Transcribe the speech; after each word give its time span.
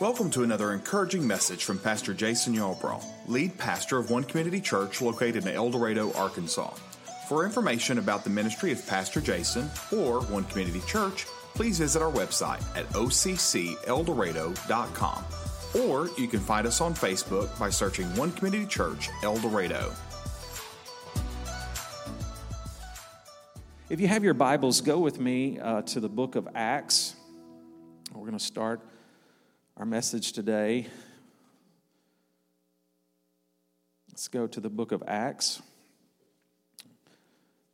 Welcome 0.00 0.30
to 0.30 0.42
another 0.44 0.72
encouraging 0.72 1.26
message 1.26 1.64
from 1.64 1.78
Pastor 1.78 2.14
Jason 2.14 2.56
Yarbrough, 2.56 3.04
lead 3.26 3.58
pastor 3.58 3.98
of 3.98 4.10
One 4.10 4.24
Community 4.24 4.58
Church 4.58 5.02
located 5.02 5.44
in 5.44 5.54
El 5.54 5.68
Dorado, 5.68 6.10
Arkansas. 6.14 6.70
For 7.28 7.44
information 7.44 7.98
about 7.98 8.24
the 8.24 8.30
ministry 8.30 8.72
of 8.72 8.86
Pastor 8.86 9.20
Jason 9.20 9.68
or 9.92 10.22
One 10.22 10.44
Community 10.44 10.80
Church, 10.86 11.26
please 11.52 11.80
visit 11.80 12.00
our 12.00 12.10
website 12.10 12.62
at 12.74 12.88
occeldorado.com. 12.94 15.24
Or 15.84 16.08
you 16.16 16.28
can 16.28 16.40
find 16.40 16.66
us 16.66 16.80
on 16.80 16.94
Facebook 16.94 17.58
by 17.58 17.68
searching 17.68 18.06
One 18.16 18.32
Community 18.32 18.64
Church 18.64 19.10
El 19.22 19.36
Dorado. 19.36 19.92
If 23.90 24.00
you 24.00 24.08
have 24.08 24.24
your 24.24 24.32
Bibles, 24.32 24.80
go 24.80 24.98
with 24.98 25.20
me 25.20 25.58
uh, 25.58 25.82
to 25.82 26.00
the 26.00 26.08
book 26.08 26.36
of 26.36 26.48
Acts. 26.54 27.16
We're 28.14 28.22
going 28.22 28.32
to 28.32 28.38
start 28.38 28.80
our 29.80 29.86
message 29.86 30.32
today. 30.32 30.86
Let's 34.10 34.28
go 34.28 34.46
to 34.46 34.60
the 34.60 34.68
book 34.68 34.92
of 34.92 35.02
Acts. 35.06 35.62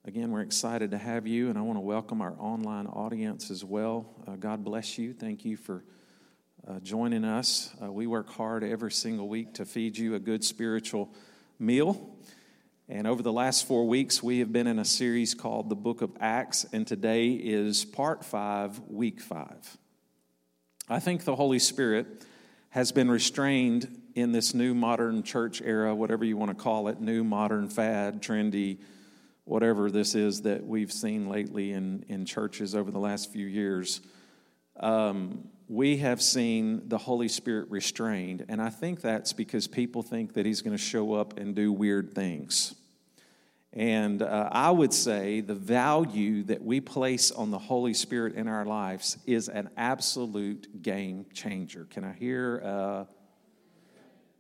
Again, 0.05 0.31
we're 0.31 0.43
excited 0.43 0.93
to 0.93 0.99
have 0.99 1.27
you, 1.27 1.51
and 1.51 1.59
I 1.59 1.63
want 1.63 1.79
to 1.79 1.81
welcome 1.81 2.23
our 2.23 2.37
online 2.39 2.87
audience 2.87 3.51
as 3.51 3.65
well. 3.65 4.07
Uh, 4.25 4.37
God 4.37 4.63
bless 4.63 4.97
you. 4.99 5.15
Thank 5.15 5.45
you 5.45 5.57
for 5.57 5.83
uh, 6.69 6.79
joining 6.79 7.25
us. 7.25 7.75
Uh, 7.83 7.91
we 7.91 8.07
work 8.07 8.31
hard 8.31 8.63
every 8.63 8.93
single 8.93 9.29
week 9.29 9.55
to 9.55 9.65
feed 9.65 9.99
you 9.99 10.15
a 10.15 10.21
good 10.21 10.45
spiritual 10.45 11.13
meal. 11.59 12.17
And 12.89 13.09
over 13.09 13.21
the 13.21 13.33
last 13.33 13.67
four 13.67 13.85
weeks, 13.85 14.23
we 14.23 14.39
have 14.39 14.53
been 14.53 14.69
in 14.69 14.79
a 14.79 14.85
series 14.85 15.35
called 15.35 15.71
The 15.71 15.75
Book 15.75 16.03
of 16.03 16.13
Acts, 16.21 16.67
and 16.73 16.87
today 16.87 17.33
is 17.33 17.85
part 17.85 18.25
five, 18.25 18.79
week 18.87 19.21
five. 19.21 19.77
I 20.89 21.01
think 21.01 21.25
the 21.25 21.35
Holy 21.35 21.59
Spirit 21.59 22.25
has 22.71 22.93
been 22.93 23.11
restrained 23.11 24.03
in 24.15 24.31
this 24.33 24.55
new 24.55 24.73
modern 24.73 25.25
church 25.25 25.61
era, 25.61 25.95
whatever 25.95 26.25
you 26.25 26.37
want 26.37 26.57
to 26.57 26.63
call 26.63 26.89
it, 26.89 27.01
new 27.01 27.25
modern 27.25 27.69
fad, 27.69 28.23
trendy, 28.23 28.79
whatever 29.45 29.91
this 29.91 30.15
is 30.15 30.43
that 30.43 30.65
we've 30.65 30.93
seen 30.93 31.29
lately 31.29 31.73
in, 31.73 32.05
in 32.09 32.25
churches 32.25 32.75
over 32.75 32.91
the 32.91 32.99
last 32.99 33.33
few 33.33 33.47
years. 33.47 34.01
Um, 34.79 35.49
we 35.69 35.97
have 35.99 36.23
seen 36.23 36.89
the 36.89 36.99
Holy 36.99 37.29
Spirit 37.29 37.69
restrained, 37.71 38.45
and 38.49 38.63
I 38.63 38.71
think 38.71 39.01
that's 39.01 39.33
because 39.33 39.67
people 39.67 40.03
think 40.03 40.35
that 40.35 40.47
He's 40.47 40.63
going 40.63 40.77
to 40.77 40.83
show 40.83 41.15
up 41.15 41.39
and 41.39 41.55
do 41.55 41.73
weird 41.73 42.15
things. 42.15 42.75
And 43.77 44.23
uh, 44.23 44.49
I 44.51 44.71
would 44.71 44.95
say 44.95 45.43
the 45.43 45.55
value 45.55 46.43
that 46.45 46.65
we 46.65 46.81
place 46.81 47.31
on 47.31 47.51
the 47.51 47.59
Holy 47.59 47.93
Spirit 47.93 48.35
in 48.35 48.49
our 48.49 48.65
lives 48.65 49.19
is 49.27 49.51
an 49.51 49.69
absolute 49.77 50.81
game 50.81 51.27
changer. 51.35 51.87
Can 51.91 52.03
I 52.03 52.15
hear 52.15 52.63
uh, 52.65 53.05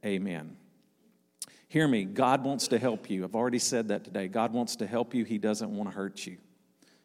amen? 0.02 0.56
Hear 1.68 1.86
me. 1.86 2.04
God 2.04 2.44
wants 2.44 2.68
to 2.68 2.78
help 2.78 3.10
you. 3.10 3.24
I've 3.24 3.34
already 3.34 3.58
said 3.58 3.88
that 3.88 4.04
today. 4.04 4.26
God 4.26 4.54
wants 4.54 4.76
to 4.76 4.86
help 4.86 5.12
you. 5.14 5.26
He 5.26 5.36
doesn't 5.36 5.70
want 5.70 5.90
to 5.90 5.94
hurt 5.94 6.24
you, 6.26 6.38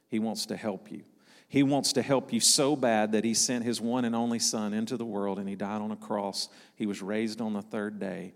He 0.08 0.20
wants 0.20 0.46
to 0.46 0.56
help 0.56 0.90
you. 0.90 1.04
He 1.50 1.64
wants 1.64 1.92
to 1.94 2.02
help 2.02 2.32
you 2.32 2.40
so 2.40 2.78
bad 2.78 3.12
that 3.12 3.26
He 3.26 3.34
sent 3.34 3.66
His 3.66 3.82
one 3.82 4.06
and 4.06 4.16
only 4.16 4.40
Son 4.40 4.74
into 4.74 4.96
the 4.96 5.04
world 5.04 5.38
and 5.38 5.50
He 5.50 5.56
died 5.56 5.82
on 5.82 5.92
a 5.92 5.98
cross. 5.98 6.48
He 6.76 6.86
was 6.86 7.02
raised 7.02 7.42
on 7.42 7.52
the 7.52 7.62
third 7.62 8.00
day 8.00 8.36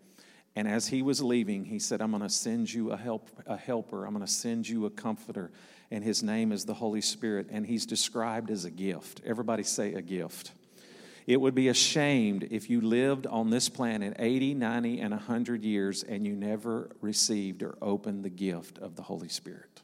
and 0.56 0.67
as 0.67 0.88
he 0.88 1.02
was 1.02 1.22
leaving, 1.22 1.66
he 1.66 1.80
said, 1.80 2.02
I'm 2.02 2.11
going 2.11 2.23
to 2.23 2.30
send 2.30 2.73
you 2.73 2.92
a, 2.92 2.98
help, 2.98 3.30
a 3.45 3.58
helper. 3.58 4.06
I'm 4.06 4.14
going 4.14 4.25
to 4.25 4.31
send 4.31 4.67
you 4.67 4.86
a 4.86 4.89
comforter. 4.89 5.52
And 5.92 6.03
his 6.03 6.23
name 6.23 6.52
is 6.52 6.64
the 6.64 6.73
Holy 6.73 7.02
Spirit. 7.02 7.47
And 7.52 7.66
he's 7.66 7.85
described 7.85 8.50
as 8.50 8.63
a 8.63 8.72
gift. 8.72 9.22
Everybody 9.25 9.63
say 9.63 9.94
a 9.94 10.02
gift. 10.02 10.52
It 11.28 11.41
would 11.41 11.56
be 11.56 11.68
ashamed 11.68 12.47
if 12.52 12.69
you 12.69 12.81
lived 12.81 13.28
on 13.28 13.50
this 13.50 13.68
planet 13.68 14.16
80, 14.18 14.53
90, 14.53 15.02
and 15.02 15.12
100 15.12 15.63
years 15.63 16.03
and 16.03 16.25
you 16.25 16.35
never 16.35 16.90
received 17.01 17.63
or 17.63 17.75
opened 17.81 18.24
the 18.24 18.30
gift 18.30 18.78
of 18.78 18.96
the 18.96 19.01
Holy 19.01 19.28
Spirit. 19.28 19.81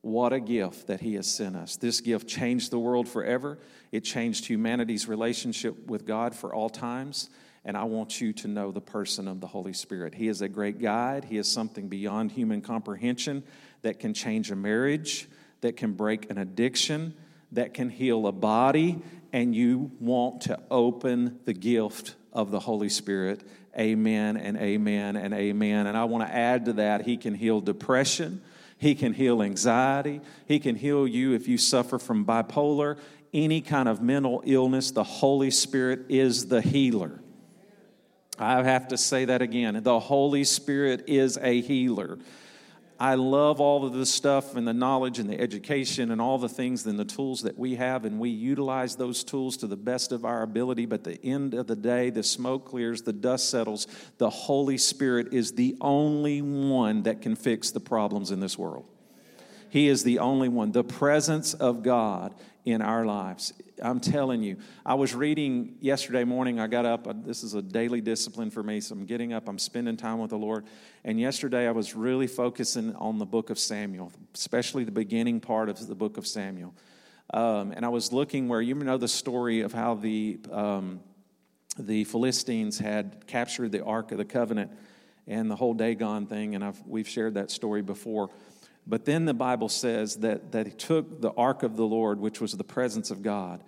What 0.00 0.32
a 0.32 0.38
gift 0.38 0.86
that 0.86 1.00
He 1.00 1.14
has 1.14 1.26
sent 1.26 1.56
us. 1.56 1.76
This 1.76 2.00
gift 2.00 2.28
changed 2.28 2.70
the 2.70 2.78
world 2.78 3.08
forever. 3.08 3.58
It 3.90 4.02
changed 4.04 4.46
humanity's 4.46 5.08
relationship 5.08 5.88
with 5.88 6.06
God 6.06 6.34
for 6.34 6.54
all 6.54 6.70
times 6.70 7.28
and 7.66 7.76
I 7.76 7.82
want 7.82 8.20
you 8.20 8.32
to 8.32 8.48
know 8.48 8.70
the 8.70 8.80
person 8.80 9.26
of 9.26 9.40
the 9.40 9.48
Holy 9.48 9.72
Spirit. 9.72 10.14
He 10.14 10.28
is 10.28 10.40
a 10.40 10.48
great 10.48 10.80
guide, 10.80 11.24
He 11.24 11.36
is 11.36 11.50
something 11.50 11.88
beyond 11.88 12.30
human 12.30 12.62
comprehension 12.62 13.42
that 13.82 13.98
can 13.98 14.14
change 14.14 14.52
a 14.52 14.56
marriage, 14.56 15.28
that 15.62 15.76
can 15.76 15.92
break 15.92 16.30
an 16.30 16.38
addiction, 16.38 17.14
that 17.52 17.74
can 17.74 17.90
heal 17.90 18.28
a 18.28 18.32
body, 18.32 19.02
and 19.32 19.52
you 19.52 19.90
want 19.98 20.42
to 20.42 20.60
open 20.70 21.40
the 21.44 21.52
gift 21.52 22.14
of 22.32 22.52
the 22.52 22.60
Holy 22.60 22.88
Spirit. 22.88 23.42
Amen 23.76 24.36
and 24.36 24.56
amen 24.56 25.16
and 25.16 25.34
amen. 25.34 25.88
And 25.88 25.98
I 25.98 26.04
want 26.04 26.26
to 26.26 26.32
add 26.32 26.66
to 26.66 26.74
that, 26.74 27.04
He 27.04 27.16
can 27.16 27.34
heal 27.34 27.60
depression. 27.60 28.42
He 28.78 28.94
can 28.94 29.12
heal 29.12 29.42
anxiety. 29.42 30.20
He 30.46 30.60
can 30.60 30.76
heal 30.76 31.08
you 31.08 31.32
if 31.32 31.48
you 31.48 31.58
suffer 31.58 31.98
from 31.98 32.24
bipolar, 32.24 32.98
any 33.32 33.60
kind 33.60 33.88
of 33.88 34.02
mental 34.02 34.42
illness. 34.44 34.92
The 34.92 35.02
Holy 35.02 35.50
Spirit 35.50 36.06
is 36.10 36.46
the 36.46 36.60
healer. 36.60 37.20
I 38.38 38.62
have 38.62 38.88
to 38.88 38.98
say 38.98 39.26
that 39.26 39.42
again. 39.42 39.82
The 39.82 39.98
Holy 39.98 40.44
Spirit 40.44 41.04
is 41.06 41.38
a 41.40 41.60
healer. 41.60 42.18
I 42.98 43.14
love 43.14 43.60
all 43.60 43.84
of 43.84 43.92
the 43.92 44.06
stuff 44.06 44.56
and 44.56 44.66
the 44.66 44.72
knowledge 44.72 45.18
and 45.18 45.28
the 45.28 45.38
education 45.38 46.10
and 46.10 46.20
all 46.20 46.38
the 46.38 46.48
things 46.48 46.86
and 46.86 46.98
the 46.98 47.04
tools 47.04 47.42
that 47.42 47.58
we 47.58 47.74
have, 47.74 48.06
and 48.06 48.18
we 48.18 48.30
utilize 48.30 48.96
those 48.96 49.22
tools 49.22 49.58
to 49.58 49.66
the 49.66 49.76
best 49.76 50.12
of 50.12 50.24
our 50.24 50.42
ability. 50.42 50.86
But 50.86 51.04
the 51.04 51.22
end 51.22 51.52
of 51.52 51.66
the 51.66 51.76
day, 51.76 52.08
the 52.08 52.22
smoke 52.22 52.64
clears, 52.64 53.02
the 53.02 53.12
dust 53.12 53.50
settles. 53.50 53.86
The 54.16 54.30
Holy 54.30 54.78
Spirit 54.78 55.34
is 55.34 55.52
the 55.52 55.76
only 55.80 56.40
one 56.40 57.02
that 57.02 57.20
can 57.20 57.36
fix 57.36 57.70
the 57.70 57.80
problems 57.80 58.30
in 58.30 58.40
this 58.40 58.56
world. 58.56 58.86
He 59.68 59.88
is 59.88 60.02
the 60.02 60.20
only 60.20 60.48
one. 60.48 60.72
The 60.72 60.84
presence 60.84 61.52
of 61.52 61.82
God 61.82 62.34
in 62.66 62.82
our 62.82 63.06
lives. 63.06 63.52
I'm 63.80 64.00
telling 64.00 64.42
you, 64.42 64.56
I 64.84 64.94
was 64.94 65.14
reading 65.14 65.76
yesterday 65.80 66.24
morning. 66.24 66.58
I 66.58 66.66
got 66.66 66.84
up. 66.84 67.06
Uh, 67.06 67.14
this 67.16 67.44
is 67.44 67.54
a 67.54 67.62
daily 67.62 68.00
discipline 68.00 68.50
for 68.50 68.62
me. 68.62 68.80
So 68.80 68.94
I'm 68.96 69.06
getting 69.06 69.32
up, 69.32 69.48
I'm 69.48 69.58
spending 69.58 69.96
time 69.96 70.18
with 70.18 70.30
the 70.30 70.36
Lord. 70.36 70.64
And 71.04 71.20
yesterday 71.20 71.68
I 71.68 71.70
was 71.70 71.94
really 71.94 72.26
focusing 72.26 72.94
on 72.96 73.18
the 73.18 73.24
book 73.24 73.50
of 73.50 73.58
Samuel, 73.58 74.10
especially 74.34 74.82
the 74.82 74.90
beginning 74.90 75.40
part 75.40 75.68
of 75.68 75.86
the 75.86 75.94
book 75.94 76.16
of 76.16 76.26
Samuel. 76.26 76.74
Um, 77.32 77.70
and 77.70 77.84
I 77.84 77.88
was 77.88 78.12
looking 78.12 78.48
where 78.48 78.60
you 78.60 78.74
know 78.74 78.98
the 78.98 79.08
story 79.08 79.60
of 79.60 79.72
how 79.72 79.94
the, 79.94 80.40
um, 80.50 81.00
the 81.78 82.02
Philistines 82.02 82.80
had 82.80 83.28
captured 83.28 83.70
the 83.70 83.84
Ark 83.84 84.10
of 84.10 84.18
the 84.18 84.24
Covenant 84.24 84.72
and 85.28 85.48
the 85.48 85.56
whole 85.56 85.74
Dagon 85.74 86.26
thing. 86.26 86.56
And 86.56 86.64
I've, 86.64 86.82
we've 86.84 87.08
shared 87.08 87.34
that 87.34 87.52
story 87.52 87.82
before. 87.82 88.30
But 88.86 89.04
then 89.04 89.24
the 89.24 89.34
Bible 89.34 89.68
says 89.68 90.16
that, 90.16 90.52
that 90.52 90.66
he 90.66 90.72
took 90.72 91.20
the 91.20 91.32
ark 91.32 91.62
of 91.62 91.76
the 91.76 91.86
Lord, 91.86 92.20
which 92.20 92.40
was 92.40 92.52
the 92.52 92.64
presence 92.64 93.10
of 93.10 93.22
God, 93.22 93.62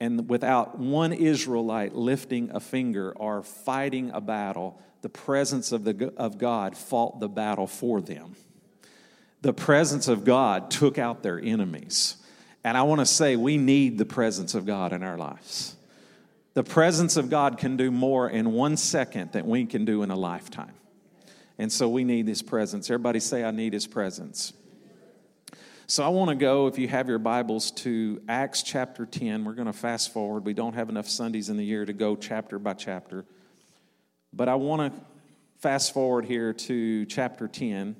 and 0.00 0.28
without 0.28 0.78
one 0.78 1.12
Israelite 1.12 1.94
lifting 1.94 2.50
a 2.50 2.60
finger 2.60 3.12
or 3.12 3.42
fighting 3.42 4.10
a 4.12 4.20
battle, 4.20 4.80
the 5.02 5.08
presence 5.08 5.72
of, 5.72 5.84
the, 5.84 6.12
of 6.16 6.36
God 6.36 6.76
fought 6.76 7.20
the 7.20 7.28
battle 7.28 7.66
for 7.66 8.00
them. 8.00 8.36
The 9.42 9.54
presence 9.54 10.08
of 10.08 10.24
God 10.24 10.70
took 10.70 10.98
out 10.98 11.22
their 11.22 11.38
enemies. 11.38 12.16
And 12.64 12.76
I 12.76 12.82
want 12.82 13.00
to 13.00 13.06
say 13.06 13.36
we 13.36 13.56
need 13.56 13.96
the 13.96 14.04
presence 14.04 14.54
of 14.54 14.66
God 14.66 14.92
in 14.92 15.02
our 15.02 15.16
lives. 15.16 15.76
The 16.54 16.64
presence 16.64 17.16
of 17.16 17.30
God 17.30 17.58
can 17.58 17.76
do 17.76 17.90
more 17.90 18.28
in 18.28 18.52
one 18.52 18.76
second 18.76 19.32
than 19.32 19.46
we 19.46 19.66
can 19.66 19.84
do 19.84 20.02
in 20.02 20.10
a 20.10 20.16
lifetime. 20.16 20.74
And 21.58 21.70
so 21.70 21.88
we 21.88 22.02
need 22.02 22.26
his 22.26 22.42
presence. 22.42 22.90
Everybody 22.90 23.20
say, 23.20 23.44
I 23.44 23.50
need 23.50 23.72
his 23.72 23.86
presence. 23.86 24.52
So 25.88 26.02
I 26.02 26.08
want 26.08 26.30
to 26.30 26.34
go, 26.34 26.66
if 26.66 26.78
you 26.78 26.88
have 26.88 27.08
your 27.08 27.20
Bibles, 27.20 27.70
to 27.70 28.20
Acts 28.28 28.64
chapter 28.64 29.06
10. 29.06 29.44
We're 29.44 29.52
going 29.52 29.68
to 29.68 29.72
fast 29.72 30.12
forward. 30.12 30.44
We 30.44 30.52
don't 30.52 30.72
have 30.72 30.88
enough 30.88 31.08
Sundays 31.08 31.48
in 31.48 31.56
the 31.56 31.64
year 31.64 31.84
to 31.84 31.92
go 31.92 32.16
chapter 32.16 32.58
by 32.58 32.72
chapter. 32.72 33.24
But 34.32 34.48
I 34.48 34.56
want 34.56 34.92
to 34.92 35.00
fast 35.60 35.94
forward 35.94 36.24
here 36.24 36.52
to 36.52 37.06
chapter 37.06 37.46
10. 37.46 37.94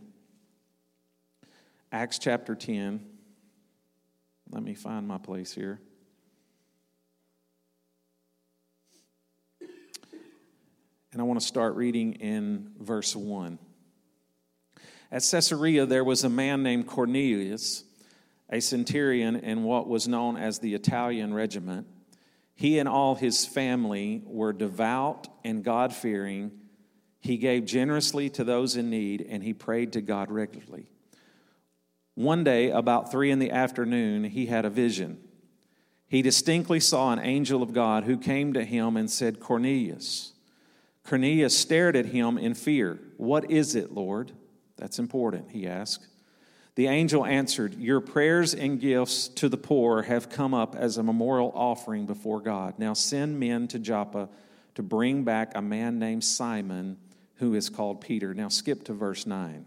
Acts 1.92 2.18
chapter 2.18 2.56
10. 2.56 3.06
Let 4.50 4.64
me 4.64 4.74
find 4.74 5.06
my 5.06 5.18
place 5.18 5.52
here. 5.52 5.80
And 11.12 11.20
I 11.20 11.22
want 11.22 11.38
to 11.40 11.46
start 11.46 11.76
reading 11.76 12.14
in 12.14 12.72
verse 12.80 13.14
1. 13.14 13.60
At 15.16 15.22
Caesarea, 15.22 15.86
there 15.86 16.04
was 16.04 16.24
a 16.24 16.28
man 16.28 16.62
named 16.62 16.86
Cornelius, 16.86 17.84
a 18.50 18.60
centurion 18.60 19.36
in 19.36 19.62
what 19.62 19.88
was 19.88 20.06
known 20.06 20.36
as 20.36 20.58
the 20.58 20.74
Italian 20.74 21.32
regiment. 21.32 21.86
He 22.54 22.78
and 22.78 22.86
all 22.86 23.14
his 23.14 23.46
family 23.46 24.20
were 24.26 24.52
devout 24.52 25.26
and 25.42 25.64
God 25.64 25.94
fearing. 25.94 26.50
He 27.18 27.38
gave 27.38 27.64
generously 27.64 28.28
to 28.28 28.44
those 28.44 28.76
in 28.76 28.90
need, 28.90 29.24
and 29.26 29.42
he 29.42 29.54
prayed 29.54 29.94
to 29.94 30.02
God 30.02 30.30
regularly. 30.30 30.90
One 32.14 32.44
day, 32.44 32.68
about 32.68 33.10
three 33.10 33.30
in 33.30 33.38
the 33.38 33.52
afternoon, 33.52 34.24
he 34.24 34.44
had 34.44 34.66
a 34.66 34.70
vision. 34.70 35.16
he 36.08 36.20
distinctly 36.20 36.78
saw 36.78 37.10
an 37.14 37.20
angel 37.20 37.62
of 37.62 37.72
God 37.72 38.04
who 38.04 38.18
came 38.18 38.52
to 38.52 38.66
him 38.66 38.98
and 38.98 39.10
said, 39.10 39.40
Cornelius. 39.40 40.34
Cornelius 41.04 41.56
stared 41.56 41.96
at 41.96 42.04
him 42.04 42.36
in 42.36 42.52
fear. 42.52 43.00
What 43.16 43.50
is 43.50 43.74
it, 43.74 43.92
Lord? 43.92 44.32
That's 44.76 44.98
important, 44.98 45.50
he 45.50 45.66
asked. 45.66 46.06
The 46.74 46.88
angel 46.88 47.24
answered, 47.24 47.74
Your 47.74 48.00
prayers 48.00 48.54
and 48.54 48.78
gifts 48.78 49.28
to 49.28 49.48
the 49.48 49.56
poor 49.56 50.02
have 50.02 50.28
come 50.28 50.52
up 50.52 50.76
as 50.76 50.98
a 50.98 51.02
memorial 51.02 51.50
offering 51.54 52.04
before 52.04 52.40
God. 52.40 52.78
Now 52.78 52.92
send 52.92 53.40
men 53.40 53.66
to 53.68 53.78
Joppa 53.78 54.28
to 54.74 54.82
bring 54.82 55.24
back 55.24 55.52
a 55.54 55.62
man 55.62 55.98
named 55.98 56.22
Simon 56.22 56.98
who 57.36 57.54
is 57.54 57.70
called 57.70 58.02
Peter. 58.02 58.34
Now 58.34 58.48
skip 58.48 58.84
to 58.84 58.92
verse 58.92 59.26
9. 59.26 59.64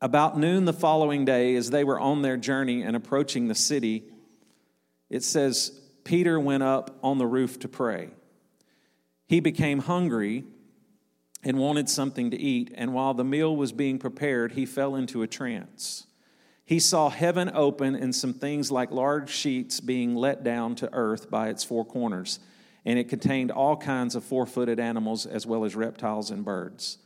About 0.00 0.38
noon 0.38 0.64
the 0.64 0.72
following 0.72 1.24
day, 1.24 1.54
as 1.54 1.70
they 1.70 1.84
were 1.84 2.00
on 2.00 2.22
their 2.22 2.36
journey 2.36 2.82
and 2.82 2.96
approaching 2.96 3.46
the 3.46 3.54
city, 3.54 4.04
it 5.08 5.22
says, 5.22 5.78
Peter 6.04 6.40
went 6.40 6.62
up 6.62 6.98
on 7.02 7.18
the 7.18 7.26
roof 7.26 7.58
to 7.60 7.68
pray. 7.68 8.10
He 9.26 9.40
became 9.40 9.80
hungry 9.80 10.44
and 11.42 11.58
wanted 11.58 11.88
something 11.88 12.30
to 12.30 12.38
eat, 12.38 12.72
and 12.74 12.92
while 12.92 13.14
the 13.14 13.24
meal 13.24 13.56
was 13.56 13.72
being 13.72 13.98
prepared, 13.98 14.52
he 14.52 14.66
fell 14.66 14.94
into 14.94 15.22
a 15.22 15.26
trance. 15.26 16.06
He 16.64 16.78
saw 16.78 17.08
heaven 17.08 17.50
open 17.52 17.94
and 17.96 18.14
some 18.14 18.34
things 18.34 18.70
like 18.70 18.90
large 18.90 19.30
sheets 19.30 19.80
being 19.80 20.14
let 20.14 20.44
down 20.44 20.74
to 20.76 20.92
earth 20.92 21.30
by 21.30 21.48
its 21.48 21.64
four 21.64 21.84
corners, 21.84 22.38
and 22.84 22.98
it 22.98 23.08
contained 23.08 23.50
all 23.50 23.76
kinds 23.76 24.14
of 24.14 24.22
four 24.22 24.46
footed 24.46 24.78
animals 24.78 25.26
as 25.26 25.46
well 25.46 25.64
as 25.64 25.74
reptiles 25.74 26.30
and 26.30 26.44
birds. 26.44 26.98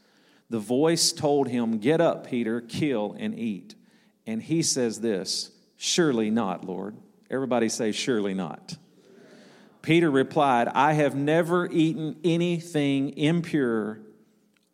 The 0.51 0.59
voice 0.59 1.13
told 1.13 1.49
him, 1.49 1.79
Get 1.79 2.01
up, 2.01 2.27
Peter, 2.27 2.61
kill 2.61 3.17
and 3.19 3.39
eat. 3.39 3.75
And 4.27 4.43
he 4.43 4.63
says 4.63 5.01
this 5.01 5.51
Surely 5.77 6.31
not, 6.31 6.65
Lord. 6.65 6.97
Everybody 7.31 7.69
say, 7.69 7.93
Surely 7.93 8.35
not. 8.35 8.77
Peter 9.81 10.11
replied, 10.11 10.69
I 10.69 10.95
have 10.95 11.15
never 11.15 11.67
eaten 11.71 12.17
anything 12.25 13.17
impure 13.19 14.01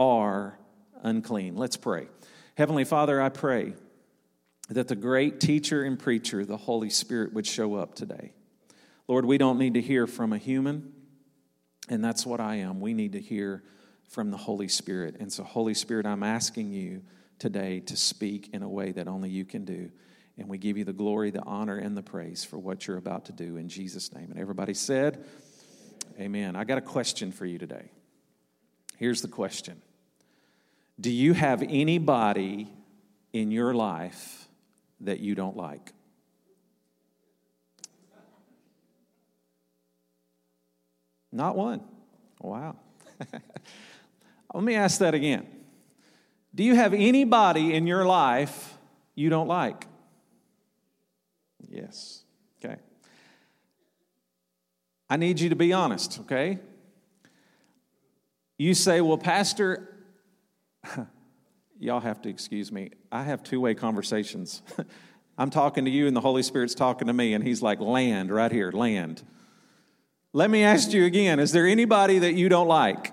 or 0.00 0.58
unclean. 1.02 1.56
Let's 1.56 1.76
pray. 1.76 2.08
Heavenly 2.56 2.84
Father, 2.84 3.20
I 3.20 3.28
pray 3.28 3.74
that 4.70 4.88
the 4.88 4.96
great 4.96 5.40
teacher 5.40 5.82
and 5.82 5.98
preacher, 5.98 6.46
the 6.46 6.56
Holy 6.56 6.88
Spirit, 6.88 7.34
would 7.34 7.46
show 7.46 7.74
up 7.74 7.94
today. 7.94 8.32
Lord, 9.08 9.26
we 9.26 9.36
don't 9.36 9.58
need 9.58 9.74
to 9.74 9.82
hear 9.82 10.06
from 10.06 10.32
a 10.32 10.38
human, 10.38 10.90
and 11.90 12.02
that's 12.02 12.24
what 12.24 12.40
I 12.40 12.56
am. 12.56 12.80
We 12.80 12.94
need 12.94 13.12
to 13.12 13.20
hear 13.20 13.62
from 14.08 14.30
the 14.30 14.38
Holy 14.38 14.68
Spirit. 14.68 15.16
And 15.20 15.30
so, 15.30 15.44
Holy 15.44 15.74
Spirit, 15.74 16.06
I'm 16.06 16.22
asking 16.22 16.72
you 16.72 17.02
today 17.38 17.80
to 17.80 17.96
speak 17.96 18.48
in 18.54 18.62
a 18.62 18.68
way 18.70 18.92
that 18.92 19.06
only 19.06 19.28
you 19.28 19.44
can 19.44 19.66
do. 19.66 19.90
And 20.38 20.48
we 20.48 20.56
give 20.56 20.78
you 20.78 20.84
the 20.84 20.94
glory, 20.94 21.30
the 21.30 21.42
honor, 21.42 21.76
and 21.76 21.94
the 21.94 22.02
praise 22.02 22.42
for 22.42 22.56
what 22.56 22.86
you're 22.86 22.96
about 22.96 23.26
to 23.26 23.32
do 23.32 23.58
in 23.58 23.68
Jesus' 23.68 24.14
name. 24.14 24.30
And 24.30 24.38
everybody 24.38 24.72
said, 24.72 25.26
Amen. 26.18 26.56
I 26.56 26.64
got 26.64 26.78
a 26.78 26.82
question 26.82 27.32
for 27.32 27.44
you 27.44 27.58
today. 27.58 27.90
Here's 28.96 29.20
the 29.20 29.28
question 29.28 29.82
Do 31.00 31.10
you 31.10 31.32
have 31.32 31.62
anybody 31.62 32.70
in 33.32 33.50
your 33.50 33.72
life 33.72 34.48
that 35.00 35.20
you 35.20 35.34
don't 35.34 35.56
like? 35.56 35.92
Not 41.32 41.56
one. 41.56 41.80
Wow. 42.40 42.76
Let 44.54 44.64
me 44.64 44.74
ask 44.74 44.98
that 44.98 45.14
again. 45.14 45.46
Do 46.54 46.64
you 46.64 46.74
have 46.74 46.92
anybody 46.92 47.72
in 47.74 47.86
your 47.86 48.04
life 48.04 48.76
you 49.14 49.30
don't 49.30 49.46
like? 49.46 49.86
Yes. 51.68 52.24
Okay. 52.62 52.76
I 55.08 55.16
need 55.16 55.40
you 55.40 55.48
to 55.50 55.56
be 55.56 55.72
honest, 55.72 56.20
okay? 56.20 56.58
You 58.58 58.74
say, 58.74 59.00
well, 59.00 59.18
Pastor, 59.18 59.99
y'all 61.78 62.00
have 62.00 62.22
to 62.22 62.28
excuse 62.28 62.70
me. 62.70 62.90
I 63.10 63.22
have 63.24 63.42
two 63.42 63.60
way 63.60 63.74
conversations. 63.74 64.62
I'm 65.38 65.50
talking 65.50 65.84
to 65.86 65.90
you, 65.90 66.06
and 66.06 66.14
the 66.14 66.20
Holy 66.20 66.42
Spirit's 66.42 66.74
talking 66.74 67.06
to 67.06 67.12
me, 67.12 67.32
and 67.32 67.42
He's 67.42 67.62
like, 67.62 67.80
land 67.80 68.30
right 68.30 68.52
here, 68.52 68.70
land. 68.72 69.22
Let 70.32 70.50
me 70.50 70.62
ask 70.62 70.92
you 70.92 71.04
again 71.06 71.40
is 71.40 71.52
there 71.52 71.66
anybody 71.66 72.20
that 72.20 72.34
you 72.34 72.48
don't 72.48 72.68
like? 72.68 73.12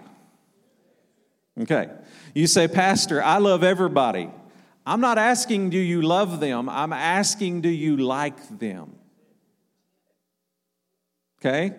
Okay. 1.60 1.90
You 2.36 2.46
say, 2.46 2.68
Pastor, 2.68 3.24
I 3.24 3.38
love 3.38 3.64
everybody. 3.64 4.30
I'm 4.86 5.02
not 5.02 5.18
asking, 5.18 5.72
do 5.72 5.80
you 5.80 6.02
love 6.02 6.40
them? 6.40 6.70
I'm 6.70 6.94
asking, 6.94 7.62
do 7.62 7.70
you 7.70 7.98
like 7.98 8.60
them? 8.60 8.96
Okay? 11.40 11.74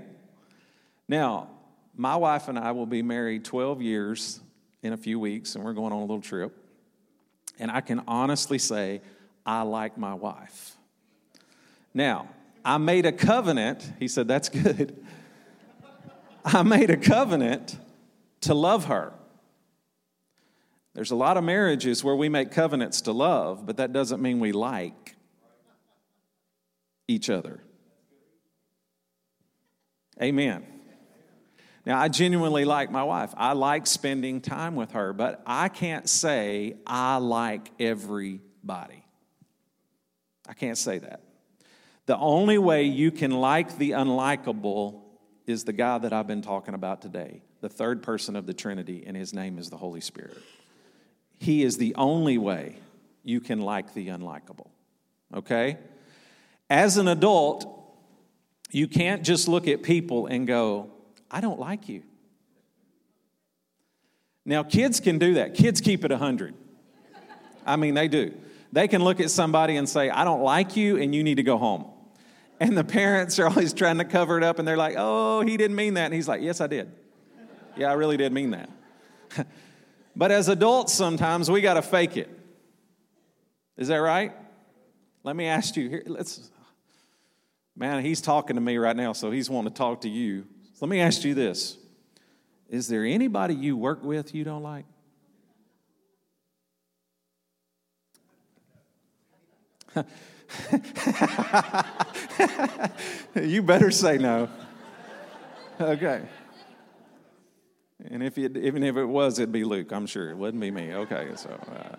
Now, 1.09 1.49
my 1.97 2.17
wife 2.17 2.49
and 2.49 2.59
I 2.59 2.73
will 2.73 2.87
be 2.87 3.03
married 3.03 3.45
12 3.45 3.81
years 3.81 4.41
in 4.83 4.93
a 4.93 4.97
few 4.97 5.19
weeks, 5.19 5.55
and 5.55 5.65
we're 5.65 5.73
going 5.73 5.93
on 5.93 5.99
a 5.99 6.05
little 6.05 6.21
trip. 6.21 6.57
And 7.59 7.71
I 7.71 7.81
can 7.81 8.03
honestly 8.07 8.59
say, 8.59 9.01
I 9.45 9.63
like 9.63 9.99
my 9.99 10.15
wife. 10.15 10.77
Now, 11.93 12.29
I 12.65 12.79
made 12.79 13.07
a 13.07 13.13
covenant. 13.13 13.91
He 13.99 14.09
said, 14.09 14.29
That's 14.29 14.49
good. 14.49 15.05
I 16.45 16.63
made 16.63 16.91
a 16.91 16.97
covenant 16.97 17.77
to 18.43 18.55
love 18.55 18.87
her. 18.87 19.13
There's 20.95 21.11
a 21.11 21.17
lot 21.17 21.37
of 21.37 21.45
marriages 21.45 22.03
where 22.03 22.17
we 22.17 22.29
make 22.29 22.51
covenants 22.51 23.03
to 23.03 23.13
love, 23.13 23.67
but 23.67 23.77
that 23.77 23.93
doesn't 23.93 24.21
mean 24.21 24.41
we 24.41 24.53
like 24.53 25.17
each 27.07 27.31
other. 27.31 27.61
Amen. 30.21 30.78
Now, 31.89 31.99
I 31.99 32.09
genuinely 32.09 32.67
like 32.67 32.91
my 32.91 33.03
wife. 33.03 33.33
I 33.35 33.55
like 33.55 33.87
spending 33.87 34.43
time 34.43 34.77
with 34.77 34.91
her, 34.91 35.15
but 35.15 35.43
I 35.47 35.71
can't 35.71 36.07
say 36.07 36.77
I 36.87 37.17
like 37.17 37.71
everybody. 37.81 39.07
I 40.47 40.53
can't 40.53 40.77
say 40.77 40.99
that. 40.99 41.23
The 42.05 42.19
only 42.19 42.59
way 42.59 42.83
you 42.83 43.11
can 43.11 43.31
like 43.31 43.79
the 43.79 43.93
unlikable 43.93 45.01
is 45.47 45.65
the 45.65 45.73
guy 45.73 45.97
that 45.97 46.13
I've 46.13 46.27
been 46.27 46.43
talking 46.43 46.75
about 46.75 47.01
today, 47.01 47.41
the 47.63 47.71
third 47.71 48.03
person 48.03 48.37
of 48.37 48.45
the 48.45 48.53
Trinity, 48.53 49.05
and 49.07 49.17
his 49.17 49.33
name 49.33 49.57
is 49.57 49.71
the 49.71 49.79
Holy 49.79 50.03
Spirit. 50.03 50.37
He 51.39 51.63
is 51.63 51.79
the 51.79 51.95
only 51.95 52.37
way 52.37 52.77
you 53.25 53.41
can 53.41 53.63
like 53.63 53.95
the 53.95 54.09
unlikable. 54.09 54.69
Okay? 55.35 55.79
As 56.69 56.99
an 56.99 57.09
adult, 57.09 57.65
you 58.71 58.89
can't 58.89 59.25
just 59.25 59.49
look 59.49 59.67
at 59.67 59.83
people 59.83 60.27
and 60.27 60.47
go, 60.47 60.91
I 61.31 61.41
don't 61.41 61.59
like 61.59 61.89
you. 61.89 62.03
Now, 64.45 64.63
kids 64.63 65.01
can 65.01 65.19
do 65.19 65.35
that. 65.35 65.55
Kids 65.55 65.81
keep 65.81 66.05
it 66.05 66.11
100. 66.11 66.55
I 67.67 67.77
mean, 67.77 67.95
they 67.95 68.09
do. 68.09 68.33
They 68.73 68.89
can 68.89 69.05
look 69.05 69.21
at 69.21 69.31
somebody 69.31 69.77
and 69.77 69.89
say, 69.89 70.09
I 70.09 70.25
don't 70.25 70.43
like 70.43 70.77
you, 70.77 70.97
and 70.97 71.15
you 71.15 71.23
need 71.23 71.37
to 71.37 71.43
go 71.43 71.59
home. 71.59 71.87
And 72.61 72.77
the 72.77 72.85
parents 72.85 73.39
are 73.39 73.47
always 73.47 73.73
trying 73.73 73.99
to 73.99 74.05
cover 74.05 74.39
it 74.39 74.45
up, 74.45 74.59
and 74.59 74.67
they're 74.67 74.77
like, 74.77 74.95
oh, 74.97 75.43
he 75.43 75.57
didn't 75.57 75.77
mean 75.77 75.95
that. 75.95 76.07
And 76.07 76.15
he's 76.15 76.29
like, 76.29 76.41
yes, 76.41 76.61
I 76.61 76.67
did. 76.67 76.91
Yeah, 77.77 77.91
I 77.91 77.95
really 77.95 78.17
did 78.17 78.33
mean 78.33 78.51
that. 78.51 78.71
But 80.19 80.33
as 80.33 80.49
adults, 80.49 80.93
sometimes 80.95 81.49
we 81.49 81.61
got 81.61 81.75
to 81.75 81.83
fake 81.83 82.17
it. 82.17 82.29
Is 83.77 83.87
that 83.87 83.99
right? 83.99 84.33
Let 85.23 85.37
me 85.37 85.47
ask 85.47 85.77
you 85.77 85.89
here. 85.89 86.03
Let's, 86.07 86.51
man, 87.77 88.05
he's 88.05 88.21
talking 88.21 88.57
to 88.57 88.61
me 88.61 88.79
right 88.79 88.97
now, 88.97 89.13
so 89.13 89.31
he's 89.31 89.49
wanting 89.49 89.73
to 89.73 89.79
talk 89.79 90.01
to 90.01 90.09
you. 90.09 90.45
So 90.79 90.87
let 90.87 90.91
me 90.91 91.01
ask 91.01 91.25
you 91.25 91.35
this 91.35 91.77
Is 92.69 92.87
there 92.87 93.05
anybody 93.05 93.53
you 93.53 93.77
work 93.77 94.05
with 94.05 94.33
you 94.33 94.45
don't 94.45 94.63
like? 94.63 94.85
you 103.43 103.61
better 103.61 103.91
say 103.91 104.19
no. 104.19 104.49
Okay. 105.81 106.23
And 108.05 108.23
if 108.23 108.39
it, 108.39 108.57
even 108.57 108.85
if 108.85 108.97
it 108.97 109.05
was, 109.05 109.41
it'd 109.41 109.51
be 109.51 109.65
Luke, 109.65 109.91
I'm 109.91 110.07
sure. 110.07 110.31
It 110.31 110.37
wouldn't 110.37 110.61
be 110.61 110.71
me. 110.71 110.95
Okay, 110.95 111.31
so. 111.35 111.51
Uh, 111.51 111.97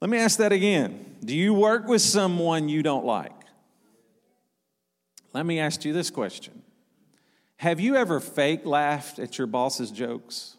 let 0.00 0.08
me 0.08 0.18
ask 0.18 0.38
that 0.38 0.52
again. 0.52 1.16
Do 1.24 1.34
you 1.34 1.54
work 1.54 1.88
with 1.88 2.02
someone 2.02 2.68
you 2.68 2.84
don't 2.84 3.04
like? 3.04 3.41
Let 5.32 5.46
me 5.46 5.58
ask 5.58 5.84
you 5.84 5.92
this 5.92 6.10
question 6.10 6.62
Have 7.56 7.80
you 7.80 7.96
ever 7.96 8.20
fake 8.20 8.66
laughed 8.66 9.18
at 9.18 9.38
your 9.38 9.46
boss's 9.46 9.90
jokes? 9.90 10.56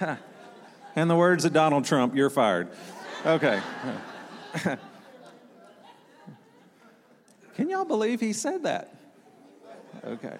Yes. 0.00 0.18
In 0.94 1.08
the 1.08 1.16
words 1.16 1.44
of 1.44 1.52
Donald 1.52 1.84
Trump, 1.84 2.14
you're 2.14 2.30
fired. 2.30 2.68
Okay. 3.24 3.60
Can 7.56 7.68
y'all 7.68 7.84
believe 7.84 8.20
he 8.20 8.32
said 8.32 8.64
that? 8.64 8.94
Okay. 10.04 10.36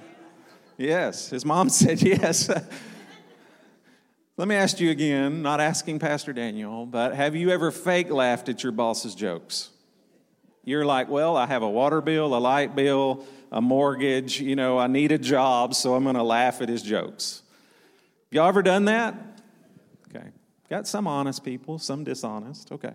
Yes, 0.76 1.30
his 1.30 1.44
mom 1.44 1.68
said 1.70 2.02
yes. 2.02 2.50
Let 4.38 4.48
me 4.48 4.54
ask 4.54 4.80
you 4.80 4.90
again, 4.90 5.42
not 5.42 5.60
asking 5.60 5.98
Pastor 5.98 6.32
Daniel, 6.32 6.86
but 6.86 7.14
have 7.14 7.36
you 7.36 7.50
ever 7.50 7.70
fake 7.70 8.10
laughed 8.10 8.48
at 8.48 8.62
your 8.62 8.72
boss's 8.72 9.14
jokes? 9.14 9.68
You're 10.64 10.86
like, 10.86 11.10
well, 11.10 11.36
I 11.36 11.46
have 11.46 11.62
a 11.62 11.68
water 11.68 12.00
bill, 12.00 12.34
a 12.34 12.38
light 12.38 12.74
bill, 12.74 13.26
a 13.50 13.60
mortgage, 13.60 14.40
you 14.40 14.56
know, 14.56 14.78
I 14.78 14.86
need 14.86 15.12
a 15.12 15.18
job, 15.18 15.74
so 15.74 15.94
I'm 15.94 16.04
going 16.04 16.16
to 16.16 16.22
laugh 16.22 16.62
at 16.62 16.70
his 16.70 16.82
jokes. 16.82 17.42
Y'all 18.30 18.48
ever 18.48 18.62
done 18.62 18.86
that? 18.86 19.14
Okay. 20.08 20.28
Got 20.70 20.86
some 20.86 21.06
honest 21.06 21.44
people, 21.44 21.78
some 21.78 22.02
dishonest. 22.02 22.72
Okay. 22.72 22.94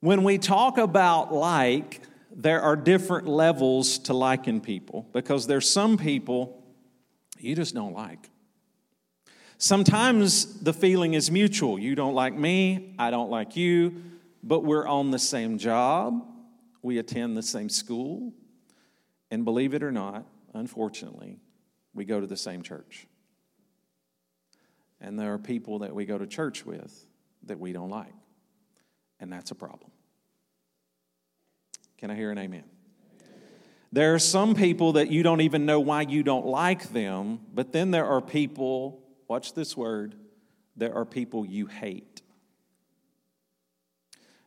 When 0.00 0.24
we 0.24 0.38
talk 0.38 0.78
about 0.78 1.34
like, 1.34 2.00
there 2.34 2.62
are 2.62 2.76
different 2.76 3.28
levels 3.28 3.98
to 3.98 4.14
liking 4.14 4.62
people 4.62 5.06
because 5.12 5.46
there's 5.46 5.68
some 5.68 5.98
people 5.98 6.64
you 7.38 7.54
just 7.54 7.74
don't 7.74 7.92
like. 7.92 8.30
Sometimes 9.62 10.58
the 10.58 10.72
feeling 10.72 11.14
is 11.14 11.30
mutual. 11.30 11.78
You 11.78 11.94
don't 11.94 12.14
like 12.14 12.34
me, 12.34 12.96
I 12.98 13.12
don't 13.12 13.30
like 13.30 13.54
you, 13.54 14.02
but 14.42 14.64
we're 14.64 14.88
on 14.88 15.12
the 15.12 15.20
same 15.20 15.56
job, 15.56 16.26
we 16.82 16.98
attend 16.98 17.36
the 17.36 17.44
same 17.44 17.68
school, 17.68 18.32
and 19.30 19.44
believe 19.44 19.72
it 19.72 19.84
or 19.84 19.92
not, 19.92 20.26
unfortunately, 20.52 21.38
we 21.94 22.04
go 22.04 22.20
to 22.20 22.26
the 22.26 22.36
same 22.36 22.62
church. 22.62 23.06
And 25.00 25.16
there 25.16 25.32
are 25.32 25.38
people 25.38 25.78
that 25.78 25.94
we 25.94 26.06
go 26.06 26.18
to 26.18 26.26
church 26.26 26.66
with 26.66 27.06
that 27.44 27.60
we 27.60 27.72
don't 27.72 27.90
like, 27.90 28.14
and 29.20 29.32
that's 29.32 29.52
a 29.52 29.54
problem. 29.54 29.92
Can 31.98 32.10
I 32.10 32.16
hear 32.16 32.32
an 32.32 32.38
amen? 32.38 32.64
There 33.92 34.12
are 34.12 34.18
some 34.18 34.56
people 34.56 34.94
that 34.94 35.08
you 35.12 35.22
don't 35.22 35.40
even 35.40 35.66
know 35.66 35.78
why 35.78 36.02
you 36.02 36.24
don't 36.24 36.46
like 36.46 36.92
them, 36.92 37.38
but 37.54 37.70
then 37.70 37.92
there 37.92 38.06
are 38.06 38.20
people 38.20 39.01
watch 39.32 39.54
this 39.54 39.74
word, 39.74 40.14
there 40.76 40.94
are 40.94 41.06
people 41.06 41.46
you 41.46 41.64
hate. 41.64 42.20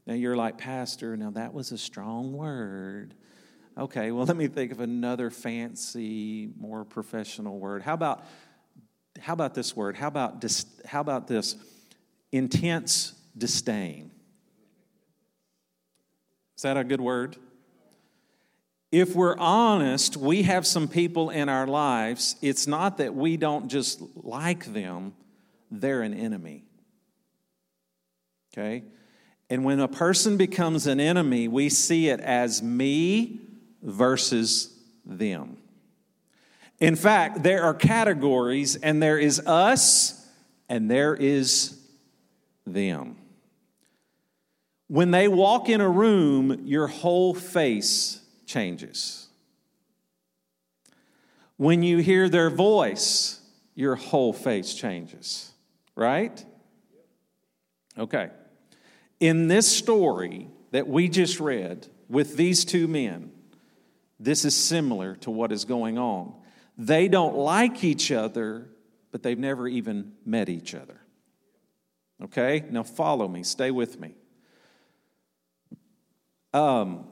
Now 0.06 0.14
you're 0.14 0.36
like, 0.36 0.60
Pastor, 0.60 1.18
now 1.18 1.32
that 1.32 1.56
was 1.56 1.72
a 1.72 1.78
strong 1.80 2.34
word. 2.34 3.16
Okay, 3.76 4.12
well, 4.12 4.26
let 4.28 4.38
me 4.38 4.46
think 4.46 4.72
of 4.72 4.82
another 4.82 5.32
fancy, 5.32 6.52
more 6.56 6.86
professional 6.86 7.58
word. 7.58 7.82
How 7.82 7.96
about, 7.96 8.26
how 9.20 9.34
about 9.34 9.56
this 9.56 9.76
word? 9.76 9.96
How 9.96 10.08
about, 10.08 10.40
dis, 10.40 10.68
how 10.86 11.02
about 11.02 11.28
this? 11.28 11.56
Intense 12.32 13.14
disdain. 13.36 14.12
Is 16.58 16.62
that 16.62 16.78
a 16.78 16.84
good 16.84 17.02
word? 17.02 17.38
If 18.96 19.14
we're 19.14 19.38
honest, 19.38 20.16
we 20.16 20.44
have 20.44 20.66
some 20.66 20.88
people 20.88 21.30
in 21.30 21.50
our 21.50 21.68
lives, 21.68 22.38
it's 22.42 22.66
not 22.66 23.00
that 23.00 23.14
we 23.14 23.36
don't 23.36 23.68
just 23.68 24.02
like 24.16 24.72
them, 24.72 25.14
they're 25.70 26.02
an 26.02 26.14
enemy. 26.14 26.64
Okay? 28.54 28.86
And 29.50 29.66
when 29.66 29.82
a 29.82 29.90
person 29.90 30.38
becomes 30.38 30.88
an 30.88 31.02
enemy, 31.02 31.50
we 31.50 31.68
see 31.68 32.08
it 32.08 32.22
as 32.22 32.64
me 32.64 33.42
versus 33.84 34.74
them. 35.06 35.58
In 36.80 36.96
fact, 36.96 37.44
there 37.44 37.64
are 37.64 37.74
categories, 37.74 38.78
and 38.78 39.04
there 39.04 39.20
is 39.20 39.42
us 39.42 40.26
and 40.70 40.90
there 40.90 41.14
is 41.14 41.78
them. 42.66 43.18
When 44.88 45.12
they 45.12 45.28
walk 45.28 45.68
in 45.68 45.82
a 45.82 45.90
room, 45.90 46.62
your 46.64 46.88
whole 46.88 47.34
face 47.34 48.22
changes. 48.46 49.28
When 51.58 51.84
you 51.84 52.00
hear 52.00 52.28
their 52.30 52.50
voice, 52.50 53.40
your 53.76 53.96
whole 53.96 54.34
face 54.34 54.74
changes, 54.74 55.52
right? 55.96 56.44
Okay. 57.98 58.30
In 59.20 59.48
this 59.48 59.68
story 59.68 60.50
that 60.72 60.88
we 60.88 61.08
just 61.08 61.40
read 61.40 61.88
with 62.10 62.36
these 62.36 62.66
two 62.66 62.88
men, 62.88 63.32
this 64.20 64.46
is 64.46 64.56
similar 64.56 65.16
to 65.18 65.32
what 65.32 65.52
is 65.52 65.66
going 65.66 65.98
on. 65.98 66.34
They 66.78 67.08
don't 67.08 67.36
like 67.36 67.84
each 67.84 68.12
other, 68.12 68.70
but 69.12 69.24
they've 69.24 69.40
never 69.40 69.68
even 69.68 70.14
met 70.26 70.50
each 70.50 70.76
other. 70.76 71.00
Okay? 72.24 72.64
Now 72.70 72.84
follow 72.84 73.28
me, 73.28 73.44
stay 73.44 73.72
with 73.72 74.00
me. 74.00 74.16
Um, 76.54 77.08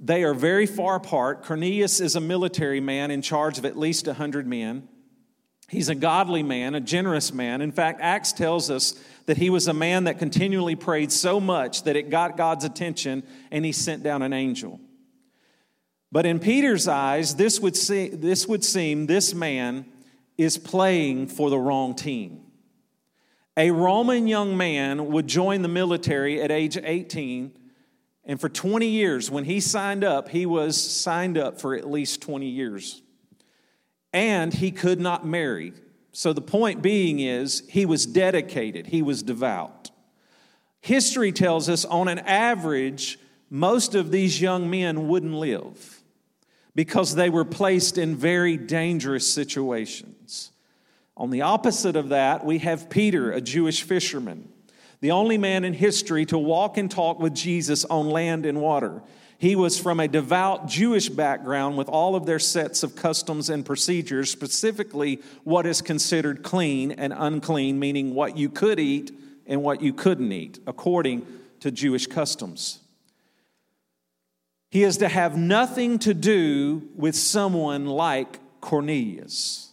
they 0.00 0.22
are 0.24 0.34
very 0.34 0.66
far 0.66 0.96
apart. 0.96 1.44
Cornelius 1.44 2.00
is 2.00 2.16
a 2.16 2.20
military 2.20 2.80
man 2.80 3.10
in 3.10 3.22
charge 3.22 3.58
of 3.58 3.64
at 3.64 3.76
least 3.76 4.06
100 4.06 4.46
men. 4.46 4.88
He's 5.68 5.88
a 5.88 5.94
godly 5.94 6.42
man, 6.42 6.74
a 6.74 6.80
generous 6.80 7.32
man. 7.32 7.60
In 7.60 7.72
fact, 7.72 8.00
Acts 8.00 8.32
tells 8.32 8.70
us 8.70 8.94
that 9.26 9.36
he 9.36 9.50
was 9.50 9.68
a 9.68 9.74
man 9.74 10.04
that 10.04 10.18
continually 10.18 10.76
prayed 10.76 11.12
so 11.12 11.40
much 11.40 11.82
that 11.82 11.96
it 11.96 12.08
got 12.08 12.36
God's 12.36 12.64
attention 12.64 13.22
and 13.50 13.64
he 13.64 13.72
sent 13.72 14.02
down 14.02 14.22
an 14.22 14.32
angel. 14.32 14.80
But 16.10 16.24
in 16.24 16.38
Peter's 16.38 16.88
eyes, 16.88 17.34
this 17.34 17.60
would, 17.60 17.76
see, 17.76 18.08
this 18.08 18.46
would 18.46 18.64
seem 18.64 19.06
this 19.06 19.34
man 19.34 19.84
is 20.38 20.56
playing 20.56 21.26
for 21.26 21.50
the 21.50 21.58
wrong 21.58 21.94
team. 21.94 22.40
A 23.58 23.70
Roman 23.72 24.26
young 24.26 24.56
man 24.56 25.08
would 25.08 25.26
join 25.26 25.60
the 25.60 25.68
military 25.68 26.40
at 26.40 26.50
age 26.50 26.78
18 26.82 27.52
and 28.28 28.38
for 28.38 28.50
20 28.50 28.86
years, 28.86 29.30
when 29.30 29.44
he 29.44 29.58
signed 29.58 30.04
up, 30.04 30.28
he 30.28 30.44
was 30.44 30.78
signed 30.78 31.38
up 31.38 31.58
for 31.58 31.74
at 31.74 31.90
least 31.90 32.20
20 32.20 32.46
years. 32.46 33.00
And 34.12 34.52
he 34.52 34.70
could 34.70 35.00
not 35.00 35.26
marry. 35.26 35.72
So 36.12 36.34
the 36.34 36.42
point 36.42 36.82
being 36.82 37.20
is, 37.20 37.62
he 37.70 37.86
was 37.86 38.04
dedicated, 38.04 38.88
he 38.88 39.00
was 39.00 39.22
devout. 39.22 39.90
History 40.82 41.32
tells 41.32 41.70
us, 41.70 41.86
on 41.86 42.06
an 42.08 42.18
average, 42.20 43.18
most 43.48 43.94
of 43.94 44.10
these 44.10 44.42
young 44.42 44.68
men 44.68 45.08
wouldn't 45.08 45.34
live 45.34 46.02
because 46.74 47.14
they 47.14 47.30
were 47.30 47.46
placed 47.46 47.96
in 47.96 48.14
very 48.14 48.58
dangerous 48.58 49.26
situations. 49.26 50.52
On 51.16 51.30
the 51.30 51.42
opposite 51.42 51.96
of 51.96 52.10
that, 52.10 52.44
we 52.44 52.58
have 52.58 52.90
Peter, 52.90 53.32
a 53.32 53.40
Jewish 53.40 53.82
fisherman 53.82 54.52
the 55.00 55.12
only 55.12 55.38
man 55.38 55.64
in 55.64 55.74
history 55.74 56.26
to 56.26 56.38
walk 56.38 56.76
and 56.76 56.90
talk 56.90 57.20
with 57.20 57.34
Jesus 57.34 57.84
on 57.84 58.08
land 58.08 58.46
and 58.46 58.60
water. 58.60 59.02
He 59.38 59.54
was 59.54 59.78
from 59.78 60.00
a 60.00 60.08
devout 60.08 60.66
Jewish 60.66 61.08
background 61.08 61.76
with 61.76 61.88
all 61.88 62.16
of 62.16 62.26
their 62.26 62.40
sets 62.40 62.82
of 62.82 62.96
customs 62.96 63.48
and 63.48 63.64
procedures, 63.64 64.30
specifically 64.30 65.22
what 65.44 65.64
is 65.64 65.80
considered 65.80 66.42
clean 66.42 66.90
and 66.90 67.14
unclean, 67.16 67.78
meaning 67.78 68.14
what 68.14 68.36
you 68.36 68.48
could 68.48 68.80
eat 68.80 69.12
and 69.46 69.62
what 69.62 69.80
you 69.80 69.92
couldn't 69.92 70.32
eat, 70.32 70.58
according 70.66 71.24
to 71.60 71.70
Jewish 71.70 72.08
customs. 72.08 72.80
He 74.70 74.82
is 74.82 74.98
to 74.98 75.08
have 75.08 75.36
nothing 75.36 76.00
to 76.00 76.12
do 76.12 76.88
with 76.96 77.14
someone 77.14 77.86
like 77.86 78.40
Cornelius. 78.60 79.70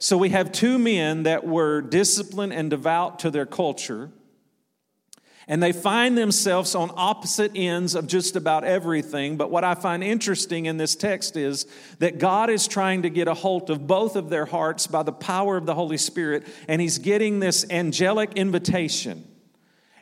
So 0.00 0.18
we 0.18 0.30
have 0.30 0.50
two 0.52 0.76
men 0.78 1.22
that 1.22 1.46
were 1.46 1.80
disciplined 1.80 2.52
and 2.52 2.68
devout 2.68 3.20
to 3.20 3.30
their 3.30 3.46
culture 3.46 4.10
and 5.46 5.62
they 5.62 5.72
find 5.72 6.16
themselves 6.16 6.74
on 6.74 6.90
opposite 6.96 7.52
ends 7.54 7.94
of 7.94 8.06
just 8.06 8.34
about 8.34 8.64
everything. 8.64 9.36
But 9.36 9.50
what 9.50 9.62
I 9.62 9.74
find 9.74 10.02
interesting 10.02 10.66
in 10.66 10.78
this 10.78 10.96
text 10.96 11.36
is 11.36 11.66
that 11.98 12.18
God 12.18 12.48
is 12.48 12.66
trying 12.66 13.02
to 13.02 13.10
get 13.10 13.28
a 13.28 13.34
hold 13.34 13.68
of 13.70 13.86
both 13.86 14.16
of 14.16 14.30
their 14.30 14.46
hearts 14.46 14.86
by 14.86 15.02
the 15.02 15.12
power 15.12 15.56
of 15.56 15.66
the 15.66 15.74
Holy 15.74 15.98
Spirit, 15.98 16.46
and 16.66 16.80
He's 16.80 16.98
getting 16.98 17.40
this 17.40 17.66
angelic 17.70 18.32
invitation. 18.34 19.28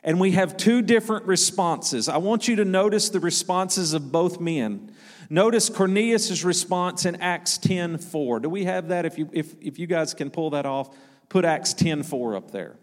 And 0.03 0.19
we 0.19 0.31
have 0.31 0.57
two 0.57 0.81
different 0.81 1.25
responses. 1.25 2.09
I 2.09 2.17
want 2.17 2.47
you 2.47 2.57
to 2.57 2.65
notice 2.65 3.09
the 3.09 3.21
responses 3.21 3.93
of 3.93 4.11
both 4.11 4.39
men. 4.39 4.93
Notice 5.29 5.69
Cornelius' 5.69 6.43
response 6.43 7.05
in 7.05 7.15
Acts 7.17 7.57
10 7.57 7.97
4. 7.97 8.41
Do 8.41 8.49
we 8.49 8.65
have 8.65 8.89
that? 8.89 9.05
If 9.05 9.17
you, 9.17 9.29
if, 9.33 9.55
if 9.61 9.79
you 9.79 9.87
guys 9.87 10.13
can 10.13 10.29
pull 10.29 10.51
that 10.51 10.65
off, 10.65 10.95
put 11.29 11.45
Acts 11.45 11.73
10 11.73 12.03
4 12.03 12.35
up 12.35 12.51
there. 12.51 12.75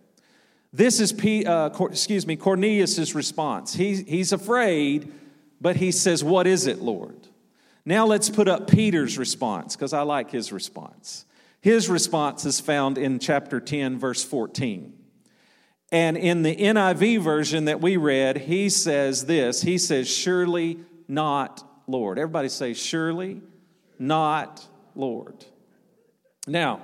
This 0.73 1.01
is, 1.01 1.13
P, 1.13 1.45
uh, 1.45 1.69
excuse 1.87 2.27
me, 2.27 2.37
Cornelius' 2.37 3.15
response. 3.15 3.75
He, 3.75 4.03
he's 4.03 4.33
afraid, 4.33 5.13
but 5.61 5.77
he 5.77 5.91
says, 5.91 6.23
What 6.23 6.47
is 6.47 6.67
it, 6.67 6.81
Lord? 6.81 7.29
Now 7.85 8.07
let's 8.07 8.31
put 8.31 8.47
up 8.47 8.71
Peter's 8.71 9.19
response, 9.19 9.75
because 9.75 9.93
I 9.93 10.03
like 10.03 10.31
his 10.31 10.53
response. 10.53 11.25
His 11.61 11.89
response 11.89 12.45
is 12.45 12.61
found 12.61 12.99
in 12.99 13.19
chapter 13.19 13.61
10, 13.61 13.99
verse 13.99 14.23
14. 14.23 14.95
And 15.93 16.17
in 16.17 16.43
the 16.43 16.55
NIV 16.55 17.21
version 17.21 17.65
that 17.65 17.81
we 17.81 17.97
read, 17.97 18.39
he 18.39 18.69
says 18.69 19.27
this 19.27 19.63
He 19.63 19.77
says, 19.77 20.09
Surely 20.09 20.79
not, 21.09 21.65
Lord. 21.87 22.19
Everybody 22.19 22.49
say, 22.49 22.75
Surely 22.75 23.41
not, 23.99 24.67
Lord. 24.95 25.45
Now, 26.47 26.81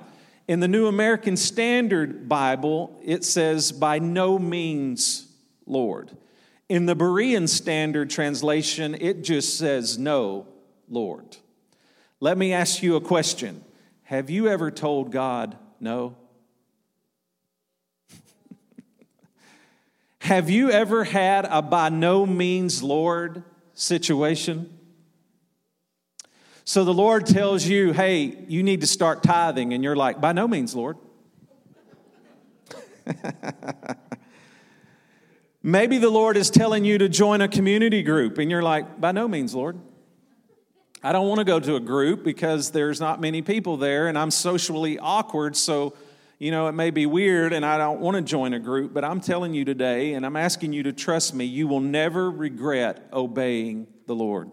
in 0.47 0.61
the 0.61 0.67
New 0.67 0.87
American 0.87 1.35
Standard 1.35 2.29
Bible, 2.29 2.97
it 3.03 3.25
says, 3.25 3.71
by 3.71 3.99
no 3.99 4.39
means, 4.39 5.27
Lord. 5.65 6.15
In 6.69 6.85
the 6.85 6.95
Berean 6.95 7.49
Standard 7.49 8.09
Translation, 8.09 8.95
it 8.99 9.23
just 9.23 9.57
says, 9.57 9.97
no, 9.97 10.47
Lord. 10.89 11.37
Let 12.19 12.37
me 12.37 12.53
ask 12.53 12.81
you 12.81 12.95
a 12.95 13.01
question 13.01 13.63
Have 14.03 14.29
you 14.29 14.47
ever 14.47 14.71
told 14.71 15.11
God 15.11 15.57
no? 15.79 16.15
Have 20.19 20.49
you 20.49 20.71
ever 20.71 21.03
had 21.03 21.45
a 21.45 21.61
by 21.61 21.89
no 21.89 22.25
means 22.25 22.81
Lord 22.81 23.43
situation? 23.73 24.76
So 26.67 26.83
the 26.83 26.93
Lord 26.93 27.25
tells 27.25 27.65
you, 27.65 27.93
hey, 27.93 28.43
you 28.49 28.61
need 28.61 28.81
to 28.81 28.87
start 28.87 29.23
tithing, 29.23 29.71
and 29.71 29.85
you're 29.85 29.95
like, 29.95 30.19
by 30.19 30.33
no 30.33 30.49
means, 30.49 30.75
Lord. 30.75 30.97
Maybe 35.63 35.97
the 35.97 36.09
Lord 36.09 36.35
is 36.35 36.49
telling 36.49 36.83
you 36.83 36.97
to 36.97 37.07
join 37.07 37.39
a 37.39 37.47
community 37.47 38.03
group, 38.03 38.37
and 38.37 38.51
you're 38.51 38.61
like, 38.61 38.99
by 38.99 39.13
no 39.13 39.29
means, 39.29 39.55
Lord. 39.55 39.79
I 41.01 41.13
don't 41.13 41.29
want 41.29 41.39
to 41.39 41.45
go 41.45 41.61
to 41.61 41.77
a 41.77 41.79
group 41.79 42.25
because 42.25 42.71
there's 42.71 42.99
not 42.99 43.21
many 43.21 43.41
people 43.41 43.77
there, 43.77 44.09
and 44.09 44.17
I'm 44.17 44.29
socially 44.29 44.99
awkward, 44.99 45.55
so 45.55 45.93
you 46.37 46.51
know, 46.51 46.67
it 46.67 46.73
may 46.73 46.91
be 46.91 47.05
weird 47.05 47.53
and 47.53 47.65
I 47.65 47.77
don't 47.77 48.01
want 48.01 48.15
to 48.17 48.21
join 48.21 48.53
a 48.53 48.59
group, 48.59 48.93
but 48.93 49.05
I'm 49.05 49.21
telling 49.21 49.53
you 49.53 49.63
today, 49.63 50.15
and 50.15 50.25
I'm 50.25 50.35
asking 50.35 50.73
you 50.73 50.83
to 50.83 50.91
trust 50.91 51.33
me, 51.33 51.45
you 51.45 51.67
will 51.67 51.79
never 51.79 52.29
regret 52.29 53.07
obeying 53.13 53.87
the 54.05 54.13
Lord. 54.13 54.51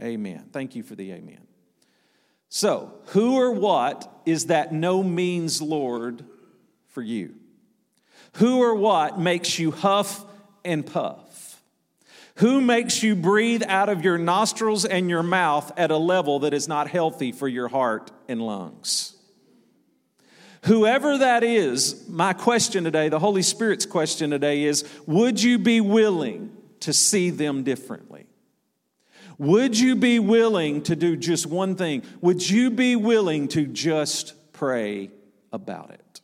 Amen. 0.00 0.46
Thank 0.52 0.74
you 0.74 0.82
for 0.82 0.94
the 0.94 1.12
amen. 1.12 1.46
So, 2.48 2.94
who 3.06 3.36
or 3.36 3.50
what 3.52 4.10
is 4.26 4.46
that 4.46 4.72
no 4.72 5.02
means 5.02 5.60
Lord 5.60 6.24
for 6.88 7.02
you? 7.02 7.34
Who 8.34 8.62
or 8.62 8.74
what 8.74 9.18
makes 9.18 9.58
you 9.58 9.70
huff 9.70 10.24
and 10.64 10.84
puff? 10.86 11.62
Who 12.36 12.60
makes 12.60 13.02
you 13.02 13.14
breathe 13.14 13.62
out 13.66 13.88
of 13.88 14.04
your 14.04 14.18
nostrils 14.18 14.84
and 14.84 15.08
your 15.08 15.22
mouth 15.22 15.72
at 15.76 15.90
a 15.92 15.96
level 15.96 16.40
that 16.40 16.52
is 16.52 16.66
not 16.66 16.88
healthy 16.88 17.30
for 17.30 17.46
your 17.46 17.68
heart 17.68 18.10
and 18.28 18.40
lungs? 18.42 19.14
Whoever 20.64 21.18
that 21.18 21.44
is, 21.44 22.08
my 22.08 22.32
question 22.32 22.84
today, 22.84 23.08
the 23.08 23.18
Holy 23.18 23.42
Spirit's 23.42 23.86
question 23.86 24.30
today 24.30 24.64
is 24.64 24.84
would 25.06 25.40
you 25.40 25.58
be 25.58 25.80
willing 25.80 26.56
to 26.80 26.92
see 26.92 27.30
them 27.30 27.62
differently? 27.62 28.26
Would 29.38 29.78
you 29.78 29.96
be 29.96 30.18
willing 30.18 30.82
to 30.82 30.96
do 30.96 31.16
just 31.16 31.46
one 31.46 31.74
thing? 31.74 32.02
Would 32.20 32.48
you 32.48 32.70
be 32.70 32.96
willing 32.96 33.48
to 33.48 33.66
just 33.66 34.34
pray 34.52 35.10
about 35.52 35.90
it? 35.90 36.20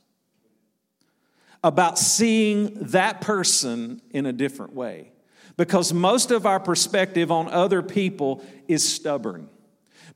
About 1.62 1.98
seeing 1.98 2.74
that 2.74 3.20
person 3.20 4.00
in 4.10 4.26
a 4.26 4.32
different 4.32 4.74
way. 4.74 5.12
Because 5.56 5.92
most 5.92 6.30
of 6.30 6.46
our 6.46 6.60
perspective 6.60 7.30
on 7.30 7.48
other 7.48 7.82
people 7.82 8.44
is 8.66 8.86
stubborn. 8.88 9.48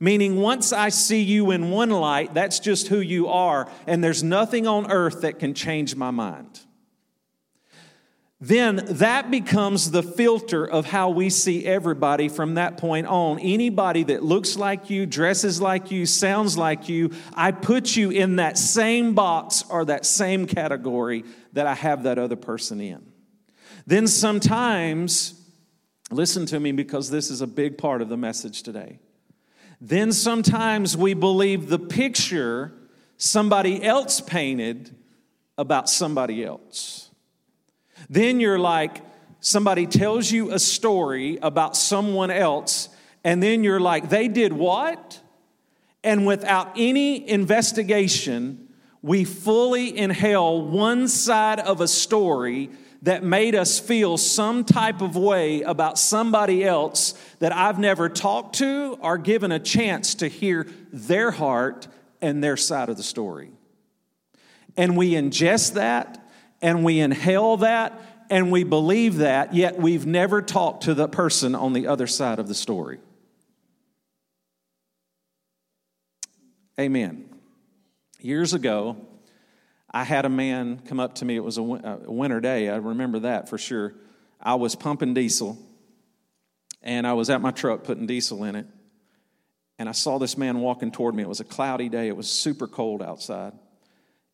Meaning, 0.00 0.36
once 0.36 0.72
I 0.72 0.88
see 0.88 1.22
you 1.22 1.50
in 1.50 1.70
one 1.70 1.90
light, 1.90 2.34
that's 2.34 2.58
just 2.58 2.88
who 2.88 3.00
you 3.00 3.28
are, 3.28 3.70
and 3.86 4.02
there's 4.02 4.22
nothing 4.22 4.66
on 4.66 4.90
earth 4.90 5.20
that 5.20 5.38
can 5.38 5.54
change 5.54 5.94
my 5.94 6.10
mind 6.10 6.60
then 8.48 8.84
that 8.90 9.30
becomes 9.30 9.90
the 9.90 10.02
filter 10.02 10.66
of 10.68 10.84
how 10.84 11.08
we 11.08 11.30
see 11.30 11.64
everybody 11.64 12.28
from 12.28 12.54
that 12.54 12.76
point 12.76 13.06
on. 13.06 13.38
Anybody 13.38 14.02
that 14.04 14.22
looks 14.22 14.54
like 14.54 14.90
you, 14.90 15.06
dresses 15.06 15.62
like 15.62 15.90
you, 15.90 16.04
sounds 16.04 16.58
like 16.58 16.86
you, 16.86 17.10
I 17.34 17.52
put 17.52 17.96
you 17.96 18.10
in 18.10 18.36
that 18.36 18.58
same 18.58 19.14
box 19.14 19.64
or 19.70 19.86
that 19.86 20.04
same 20.04 20.46
category 20.46 21.24
that 21.54 21.66
I 21.66 21.72
have 21.72 22.02
that 22.02 22.18
other 22.18 22.36
person 22.36 22.82
in. 22.82 23.06
Then 23.86 24.06
sometimes, 24.06 25.40
listen 26.10 26.44
to 26.46 26.60
me 26.60 26.72
because 26.72 27.08
this 27.08 27.30
is 27.30 27.40
a 27.40 27.46
big 27.46 27.78
part 27.78 28.02
of 28.02 28.10
the 28.10 28.18
message 28.18 28.62
today. 28.62 28.98
Then 29.80 30.12
sometimes 30.12 30.98
we 30.98 31.14
believe 31.14 31.70
the 31.70 31.78
picture 31.78 32.74
somebody 33.16 33.82
else 33.82 34.20
painted 34.20 34.94
about 35.56 35.88
somebody 35.88 36.44
else. 36.44 37.03
Then 38.08 38.40
you're 38.40 38.58
like, 38.58 39.02
somebody 39.40 39.86
tells 39.86 40.30
you 40.30 40.52
a 40.52 40.58
story 40.58 41.38
about 41.42 41.76
someone 41.76 42.30
else, 42.30 42.88
and 43.22 43.42
then 43.42 43.64
you're 43.64 43.80
like, 43.80 44.08
they 44.08 44.28
did 44.28 44.52
what? 44.52 45.20
And 46.02 46.26
without 46.26 46.72
any 46.76 47.28
investigation, 47.28 48.68
we 49.02 49.24
fully 49.24 49.96
inhale 49.96 50.62
one 50.62 51.08
side 51.08 51.60
of 51.60 51.80
a 51.80 51.88
story 51.88 52.70
that 53.02 53.22
made 53.22 53.54
us 53.54 53.78
feel 53.78 54.16
some 54.16 54.64
type 54.64 55.02
of 55.02 55.14
way 55.14 55.60
about 55.60 55.98
somebody 55.98 56.64
else 56.64 57.12
that 57.38 57.52
I've 57.52 57.78
never 57.78 58.08
talked 58.08 58.56
to 58.56 58.98
or 59.02 59.18
given 59.18 59.52
a 59.52 59.58
chance 59.58 60.14
to 60.16 60.28
hear 60.28 60.66
their 60.90 61.30
heart 61.30 61.86
and 62.22 62.42
their 62.42 62.56
side 62.56 62.88
of 62.88 62.96
the 62.96 63.02
story. 63.02 63.50
And 64.74 64.96
we 64.96 65.12
ingest 65.12 65.74
that 65.74 66.23
and 66.64 66.82
we 66.82 66.98
inhale 66.98 67.58
that 67.58 68.00
and 68.30 68.50
we 68.50 68.64
believe 68.64 69.16
that, 69.16 69.54
yet 69.54 69.78
we've 69.78 70.06
never 70.06 70.40
talked 70.40 70.84
to 70.84 70.94
the 70.94 71.06
person 71.06 71.54
on 71.54 71.74
the 71.74 71.86
other 71.88 72.06
side 72.06 72.38
of 72.38 72.48
the 72.48 72.54
story. 72.54 72.98
Amen. 76.80 77.28
Years 78.18 78.54
ago, 78.54 78.96
I 79.90 80.04
had 80.04 80.24
a 80.24 80.30
man 80.30 80.80
come 80.86 80.98
up 80.98 81.16
to 81.16 81.26
me. 81.26 81.36
It 81.36 81.44
was 81.44 81.58
a 81.58 81.62
winter 81.62 82.40
day. 82.40 82.70
I 82.70 82.76
remember 82.76 83.20
that 83.20 83.50
for 83.50 83.58
sure. 83.58 83.94
I 84.40 84.54
was 84.54 84.74
pumping 84.74 85.12
diesel, 85.12 85.58
and 86.82 87.06
I 87.06 87.12
was 87.12 87.28
at 87.28 87.42
my 87.42 87.50
truck 87.50 87.84
putting 87.84 88.06
diesel 88.06 88.42
in 88.44 88.56
it. 88.56 88.66
And 89.78 89.86
I 89.86 89.92
saw 89.92 90.18
this 90.18 90.38
man 90.38 90.60
walking 90.60 90.90
toward 90.90 91.14
me. 91.14 91.24
It 91.24 91.28
was 91.28 91.40
a 91.40 91.44
cloudy 91.44 91.90
day, 91.90 92.08
it 92.08 92.16
was 92.16 92.28
super 92.28 92.66
cold 92.66 93.02
outside 93.02 93.52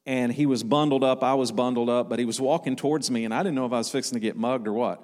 and 0.06 0.32
he 0.32 0.46
was 0.46 0.62
bundled 0.62 1.04
up. 1.04 1.22
I 1.22 1.34
was 1.34 1.52
bundled 1.52 1.90
up, 1.90 2.08
but 2.08 2.18
he 2.18 2.24
was 2.24 2.40
walking 2.40 2.76
towards 2.76 3.10
me, 3.10 3.24
and 3.24 3.34
I 3.34 3.42
didn't 3.42 3.54
know 3.54 3.66
if 3.66 3.72
I 3.72 3.78
was 3.78 3.90
fixing 3.90 4.16
to 4.16 4.20
get 4.20 4.36
mugged 4.36 4.66
or 4.66 4.72
what. 4.72 5.02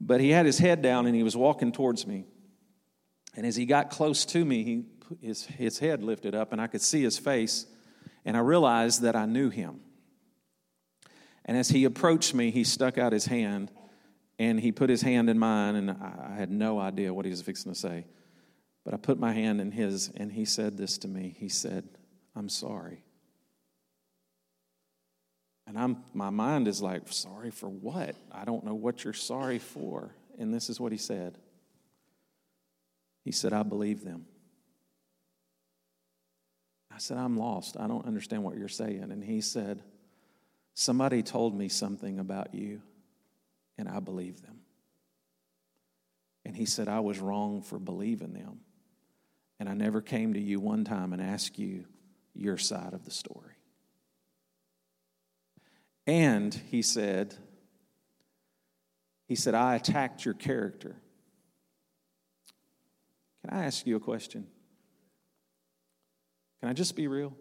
But 0.00 0.20
he 0.20 0.30
had 0.30 0.46
his 0.46 0.58
head 0.58 0.82
down 0.82 1.06
and 1.06 1.14
he 1.14 1.22
was 1.22 1.36
walking 1.36 1.72
towards 1.72 2.06
me. 2.06 2.24
And 3.36 3.44
as 3.44 3.54
he 3.56 3.66
got 3.66 3.90
close 3.90 4.24
to 4.26 4.44
me, 4.44 4.64
he, 4.64 4.84
his, 5.20 5.44
his 5.44 5.78
head 5.78 6.02
lifted 6.02 6.34
up, 6.34 6.52
and 6.52 6.60
I 6.60 6.66
could 6.66 6.82
see 6.82 7.02
his 7.02 7.18
face, 7.18 7.66
and 8.24 8.36
I 8.36 8.40
realized 8.40 9.02
that 9.02 9.14
I 9.14 9.26
knew 9.26 9.50
him. 9.50 9.80
And 11.44 11.56
as 11.56 11.68
he 11.68 11.84
approached 11.84 12.34
me, 12.34 12.50
he 12.50 12.64
stuck 12.64 12.98
out 12.98 13.12
his 13.12 13.26
hand, 13.26 13.70
and 14.38 14.58
he 14.58 14.72
put 14.72 14.90
his 14.90 15.02
hand 15.02 15.28
in 15.28 15.38
mine, 15.38 15.74
and 15.76 15.90
I, 15.90 16.30
I 16.32 16.34
had 16.34 16.50
no 16.50 16.78
idea 16.78 17.12
what 17.12 17.24
he 17.24 17.30
was 17.30 17.42
fixing 17.42 17.72
to 17.72 17.78
say. 17.78 18.06
But 18.84 18.94
I 18.94 18.96
put 18.96 19.18
my 19.18 19.32
hand 19.32 19.60
in 19.60 19.72
his, 19.72 20.10
and 20.16 20.32
he 20.32 20.44
said 20.44 20.76
this 20.76 20.98
to 20.98 21.08
me. 21.08 21.34
He 21.38 21.48
said, 21.48 21.88
I'm 22.34 22.48
sorry. 22.48 23.04
And 25.70 25.78
I'm, 25.78 25.98
my 26.14 26.30
mind 26.30 26.66
is 26.66 26.82
like, 26.82 27.02
sorry 27.12 27.52
for 27.52 27.68
what? 27.68 28.16
I 28.32 28.44
don't 28.44 28.64
know 28.64 28.74
what 28.74 29.04
you're 29.04 29.12
sorry 29.12 29.60
for. 29.60 30.12
And 30.36 30.52
this 30.52 30.68
is 30.68 30.80
what 30.80 30.90
he 30.90 30.98
said 30.98 31.38
He 33.24 33.30
said, 33.30 33.52
I 33.52 33.62
believe 33.62 34.02
them. 34.04 34.26
I 36.92 36.98
said, 36.98 37.18
I'm 37.18 37.36
lost. 37.36 37.76
I 37.78 37.86
don't 37.86 38.04
understand 38.04 38.42
what 38.42 38.58
you're 38.58 38.66
saying. 38.66 39.12
And 39.12 39.22
he 39.22 39.40
said, 39.40 39.80
Somebody 40.74 41.22
told 41.22 41.56
me 41.56 41.68
something 41.68 42.18
about 42.18 42.52
you, 42.52 42.82
and 43.78 43.88
I 43.88 44.00
believe 44.00 44.42
them. 44.42 44.58
And 46.44 46.56
he 46.56 46.66
said, 46.66 46.88
I 46.88 46.98
was 46.98 47.20
wrong 47.20 47.62
for 47.62 47.78
believing 47.78 48.32
them. 48.32 48.58
And 49.60 49.68
I 49.68 49.74
never 49.74 50.00
came 50.00 50.34
to 50.34 50.40
you 50.40 50.58
one 50.58 50.82
time 50.82 51.12
and 51.12 51.22
asked 51.22 51.60
you 51.60 51.84
your 52.34 52.58
side 52.58 52.92
of 52.92 53.04
the 53.04 53.12
story. 53.12 53.49
And 56.06 56.54
he 56.70 56.82
said, 56.82 57.34
he 59.26 59.36
said, 59.36 59.54
I 59.54 59.76
attacked 59.76 60.24
your 60.24 60.34
character. 60.34 60.96
Can 63.42 63.58
I 63.58 63.64
ask 63.64 63.86
you 63.86 63.96
a 63.96 64.00
question? 64.00 64.46
Can 66.60 66.68
I 66.68 66.72
just 66.72 66.96
be 66.96 67.06
real? 67.06 67.34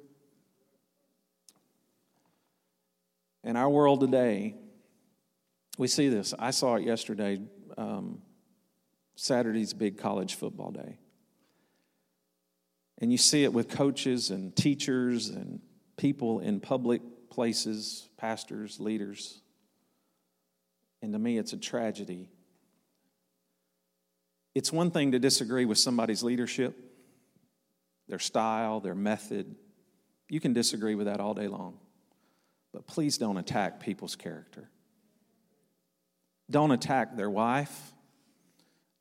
In 3.43 3.55
our 3.55 3.69
world 3.69 4.01
today, 4.01 4.55
we 5.77 5.87
see 5.87 6.09
this. 6.09 6.33
I 6.37 6.51
saw 6.51 6.75
it 6.75 6.83
yesterday, 6.83 7.39
um, 7.77 8.21
Saturday's 9.15 9.73
big 9.73 9.97
college 9.97 10.35
football 10.35 10.71
day. 10.71 10.99
And 12.99 13.11
you 13.11 13.17
see 13.17 13.43
it 13.43 13.53
with 13.53 13.69
coaches 13.69 14.29
and 14.29 14.55
teachers 14.55 15.29
and 15.29 15.61
people 15.97 16.39
in 16.39 16.59
public 16.59 17.01
places, 17.29 18.07
pastors, 18.17 18.79
leaders. 18.79 19.41
And 21.01 21.13
to 21.13 21.19
me, 21.19 21.37
it's 21.37 21.53
a 21.53 21.57
tragedy. 21.57 22.29
It's 24.55 24.71
one 24.71 24.91
thing 24.91 25.11
to 25.13 25.19
disagree 25.19 25.65
with 25.65 25.77
somebody's 25.77 26.23
leadership, 26.23 26.77
their 28.07 28.19
style, 28.19 28.79
their 28.79 28.95
method. 28.95 29.55
You 30.29 30.39
can 30.39 30.53
disagree 30.53 30.95
with 30.95 31.07
that 31.07 31.19
all 31.19 31.33
day 31.33 31.47
long. 31.47 31.77
But 32.73 32.87
please 32.87 33.17
don't 33.17 33.37
attack 33.37 33.79
people's 33.79 34.15
character. 34.15 34.69
Don't 36.49 36.71
attack 36.71 37.15
their 37.15 37.29
wife. 37.29 37.93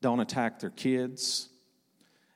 Don't 0.01 0.19
attack 0.19 0.59
their 0.59 0.69
kids. 0.69 1.49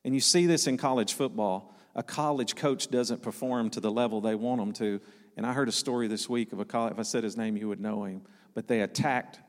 And 0.04 0.14
you 0.14 0.20
see 0.20 0.48
this 0.48 0.68
in 0.68 0.78
college 0.78 1.14
football. 1.14 1.76
A 1.96 2.04
college 2.04 2.56
coach 2.56 2.90
doesn't 2.90 3.22
perform 3.22 3.70
to 3.72 3.80
the 3.80 3.92
level 3.92 4.20
they 4.20 4.36
want 4.36 4.60
them 4.60 4.74
to, 4.74 5.00
and 5.36 5.46
I 5.46 5.54
heard 5.54 5.68
a 5.68 5.74
story 5.74 6.08
this 6.08 6.30
week 6.30 6.54
of 6.54 6.60
a 6.60 6.66
college, 6.66 6.94
if 6.94 7.00
I 7.00 7.04
said 7.04 7.24
his 7.24 7.38
name, 7.38 7.58
you 7.58 7.68
would 7.68 7.80
know 7.80 8.04
him. 8.04 8.22
But 8.54 8.68
they 8.68 8.82
attacked 8.82 9.40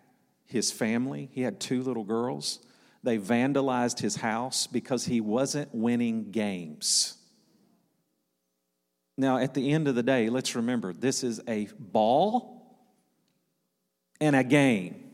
his 0.46 0.72
family. 0.72 1.28
He 1.32 1.42
had 1.42 1.60
two 1.60 1.82
little 1.82 2.04
girls. 2.04 2.60
They 3.02 3.18
vandalized 3.18 4.00
his 4.00 4.16
house 4.16 4.66
because 4.66 5.04
he 5.04 5.20
wasn't 5.20 5.74
winning 5.74 6.30
games. 6.30 7.18
Now, 9.16 9.38
at 9.38 9.54
the 9.54 9.72
end 9.72 9.86
of 9.88 9.94
the 9.94 10.02
day, 10.02 10.28
let's 10.30 10.56
remember 10.56 10.92
this 10.92 11.22
is 11.22 11.40
a 11.46 11.68
ball 11.78 12.78
and 14.20 14.34
a 14.34 14.42
game. 14.42 15.10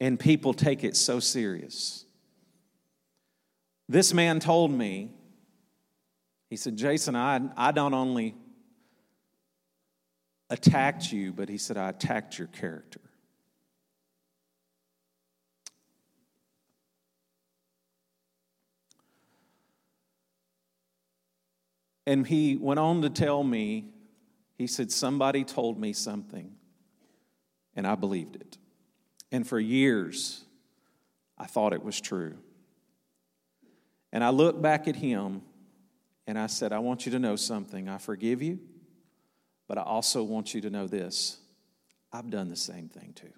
And 0.00 0.18
people 0.18 0.54
take 0.54 0.84
it 0.84 0.96
so 0.96 1.20
serious. 1.20 2.04
This 3.88 4.12
man 4.12 4.40
told 4.40 4.70
me, 4.70 5.10
he 6.50 6.56
said, 6.56 6.76
Jason, 6.76 7.16
I, 7.16 7.40
I 7.56 7.72
don't 7.72 7.94
only 7.94 8.34
attacked 10.50 11.12
you, 11.12 11.32
but 11.32 11.48
he 11.48 11.58
said, 11.58 11.76
I 11.76 11.90
attacked 11.90 12.38
your 12.38 12.48
character. 12.48 13.00
And 22.06 22.26
he 22.26 22.56
went 22.56 22.80
on 22.80 23.02
to 23.02 23.10
tell 23.10 23.44
me, 23.44 23.84
he 24.56 24.66
said, 24.66 24.90
Somebody 24.90 25.44
told 25.44 25.78
me 25.78 25.92
something, 25.92 26.52
and 27.76 27.86
I 27.86 27.96
believed 27.96 28.36
it. 28.36 28.56
And 29.30 29.46
for 29.46 29.60
years, 29.60 30.44
I 31.36 31.44
thought 31.44 31.74
it 31.74 31.84
was 31.84 32.00
true. 32.00 32.38
And 34.10 34.24
I 34.24 34.30
looked 34.30 34.62
back 34.62 34.88
at 34.88 34.96
him 34.96 35.42
and 36.26 36.38
I 36.38 36.46
said, 36.46 36.72
I 36.72 36.78
want 36.78 37.04
you 37.04 37.12
to 37.12 37.18
know 37.18 37.36
something. 37.36 37.88
I 37.88 37.98
forgive 37.98 38.42
you, 38.42 38.58
but 39.68 39.78
I 39.78 39.82
also 39.82 40.22
want 40.24 40.54
you 40.54 40.62
to 40.62 40.70
know 40.70 40.86
this 40.86 41.38
I've 42.12 42.30
done 42.30 42.48
the 42.48 42.56
same 42.56 42.88
thing 42.88 43.12
too. 43.14 43.32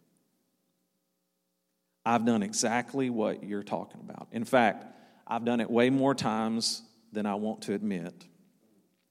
I've 2.07 2.25
done 2.25 2.43
exactly 2.43 3.11
what 3.11 3.45
you're 3.45 3.65
talking 3.65 4.01
about. 4.01 4.29
In 4.33 4.45
fact, 4.45 4.87
I've 5.27 5.45
done 5.45 5.61
it 5.61 5.69
way 5.69 5.91
more 5.91 6.15
times 6.15 6.83
than 7.13 7.27
I 7.27 7.35
want 7.35 7.63
to 7.63 7.75
admit. 7.75 8.15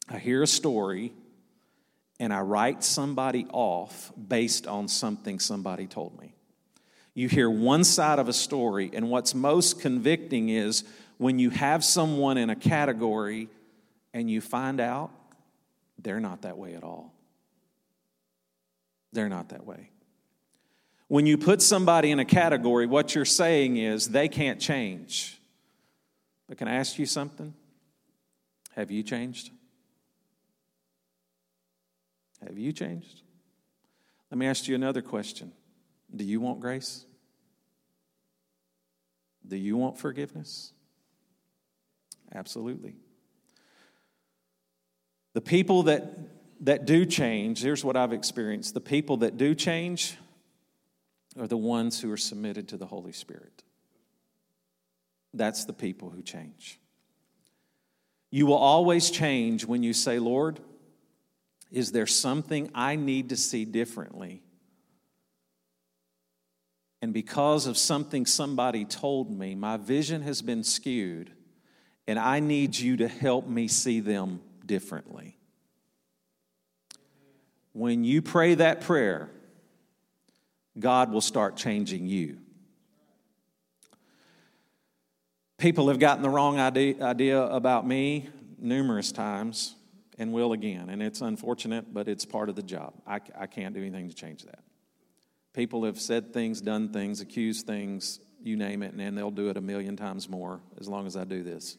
I 0.10 0.18
hear 0.18 0.42
a 0.42 0.48
story 0.48 1.14
and 2.20 2.34
I 2.34 2.42
write 2.42 2.84
somebody 2.84 3.46
off 3.52 4.12
based 4.16 4.66
on 4.66 4.88
something 4.88 5.40
somebody 5.40 5.88
told 5.88 6.20
me. 6.20 6.34
You 7.14 7.28
hear 7.28 7.50
one 7.50 7.84
side 7.84 8.20
of 8.20 8.30
a 8.30 8.34
story, 8.34 8.92
and 8.94 9.10
what's 9.10 9.34
most 9.36 9.82
convicting 9.82 10.50
is 10.50 10.84
when 11.18 11.40
you 11.40 11.50
have 11.50 11.84
someone 11.84 12.38
in 12.38 12.50
a 12.50 12.56
category 12.56 13.50
and 14.14 14.30
you 14.30 14.42
find 14.42 14.80
out 14.80 15.12
they're 16.02 16.20
not 16.20 16.44
that 16.44 16.58
way 16.58 16.76
at 16.76 16.84
all. 16.84 17.14
They're 19.12 19.30
not 19.30 19.50
that 19.50 19.66
way. 19.66 19.90
When 21.08 21.26
you 21.26 21.38
put 21.38 21.62
somebody 21.62 22.12
in 22.12 22.20
a 22.20 22.26
category, 22.26 22.86
what 22.86 23.16
you're 23.16 23.26
saying 23.26 23.78
is 23.78 24.10
they 24.10 24.28
can't 24.28 24.60
change. 24.60 25.40
But 26.48 26.58
can 26.58 26.68
I 26.68 26.76
ask 26.76 27.00
you 27.00 27.06
something? 27.06 27.54
Have 28.76 28.92
you 28.92 29.02
changed? 29.02 29.50
Have 32.46 32.58
you 32.58 32.72
changed? 32.72 33.24
Let 34.32 34.38
me 34.38 34.46
ask 34.46 34.68
you 34.68 34.76
another 34.76 35.02
question 35.02 35.52
Do 36.16 36.24
you 36.24 36.40
want 36.40 36.60
grace? 36.60 37.06
Do 39.48 39.58
you 39.58 39.78
want 39.78 39.98
forgiveness? 39.98 40.74
Absolutely. 42.34 42.96
The 45.34 45.42
people 45.42 45.84
that, 45.84 46.04
that 46.62 46.86
do 46.86 47.06
change, 47.06 47.62
here's 47.62 47.84
what 47.84 47.96
I've 47.96 48.14
experienced 48.14 48.74
the 48.74 48.82
people 48.82 49.18
that 49.18 49.38
do 49.38 49.54
change 49.54 50.18
are 51.40 51.48
the 51.48 51.58
ones 51.58 52.02
who 52.02 52.12
are 52.12 52.18
submitted 52.18 52.70
to 52.70 52.78
the 52.78 52.86
Holy 52.86 53.12
Spirit. 53.12 53.64
That's 55.34 55.66
the 55.66 55.74
people 55.74 56.10
who 56.10 56.24
change. 56.24 56.80
You 58.32 58.46
will 58.48 58.58
always 58.58 59.12
change 59.12 59.66
when 59.66 59.84
you 59.84 59.94
say, 59.94 60.20
Lord, 60.20 60.60
is 61.72 61.92
there 61.92 62.08
something 62.08 62.72
I 62.74 62.96
need 62.96 63.30
to 63.30 63.38
see 63.38 63.66
differently? 63.66 64.42
And 67.02 67.14
because 67.14 67.68
of 67.68 67.78
something 67.78 68.26
somebody 68.26 68.86
told 68.86 69.32
me, 69.32 69.56
my 69.56 69.78
vision 69.78 70.22
has 70.24 70.42
been 70.42 70.64
skewed, 70.64 71.32
and 72.08 72.20
I 72.20 72.40
need 72.40 72.78
you 72.78 72.98
to 72.98 73.08
help 73.08 73.48
me 73.48 73.68
see 73.68 74.00
them 74.00 74.42
differently. 74.70 75.36
When 77.74 78.04
you 78.04 78.22
pray 78.22 78.56
that 78.56 78.82
prayer, 78.82 79.30
God 80.78 81.12
will 81.12 81.22
start 81.22 81.58
changing 81.58 82.06
you. 82.06 82.38
People 85.58 85.90
have 85.90 86.00
gotten 86.00 86.22
the 86.22 86.30
wrong 86.30 86.60
idea 86.60 87.42
about 87.42 87.86
me 87.86 88.30
numerous 88.60 89.12
times 89.12 89.76
and 90.20 90.32
will 90.32 90.54
again. 90.54 90.90
And 90.90 91.02
it's 91.02 91.22
unfortunate, 91.22 91.92
but 91.94 92.08
it's 92.08 92.26
part 92.26 92.48
of 92.48 92.56
the 92.56 92.64
job. 92.64 92.94
I, 93.08 93.20
I 93.38 93.48
can't 93.48 93.74
do 93.74 93.82
anything 93.82 94.08
to 94.08 94.16
change 94.16 94.44
that. 94.44 94.64
People 95.54 95.84
have 95.84 96.00
said 96.00 96.32
things, 96.32 96.62
done 96.62 96.94
things, 96.94 97.22
accused 97.22 97.66
things, 97.66 98.20
you 98.42 98.56
name 98.56 98.84
it, 98.84 98.94
and 98.94 99.18
they'll 99.18 99.32
do 99.32 99.50
it 99.50 99.58
a 99.58 99.62
million 99.62 99.98
times 99.98 100.30
more 100.30 100.62
as 100.80 100.88
long 100.88 101.08
as 101.08 101.18
I 101.18 101.24
do 101.24 101.44
this. 101.44 101.78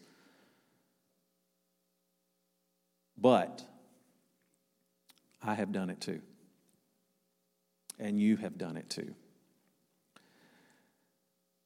But 3.20 3.62
I 5.42 5.54
have 5.54 5.72
done 5.72 5.90
it 5.90 6.00
too. 6.00 6.20
And 7.98 8.18
you 8.18 8.36
have 8.36 8.56
done 8.56 8.76
it 8.76 8.88
too. 8.88 9.14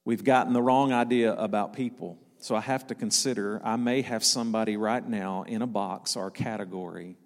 We've 0.04 0.24
gotten 0.24 0.52
the 0.52 0.62
wrong 0.62 0.92
idea 0.92 1.32
about 1.34 1.72
people. 1.72 2.18
So 2.38 2.54
I 2.54 2.60
have 2.60 2.88
to 2.88 2.94
consider 2.94 3.60
I 3.64 3.76
may 3.76 4.02
have 4.02 4.22
somebody 4.22 4.76
right 4.76 5.06
now 5.06 5.44
in 5.44 5.62
a 5.62 5.66
box 5.66 6.16
or 6.16 6.26
a 6.26 6.30
category 6.30 7.16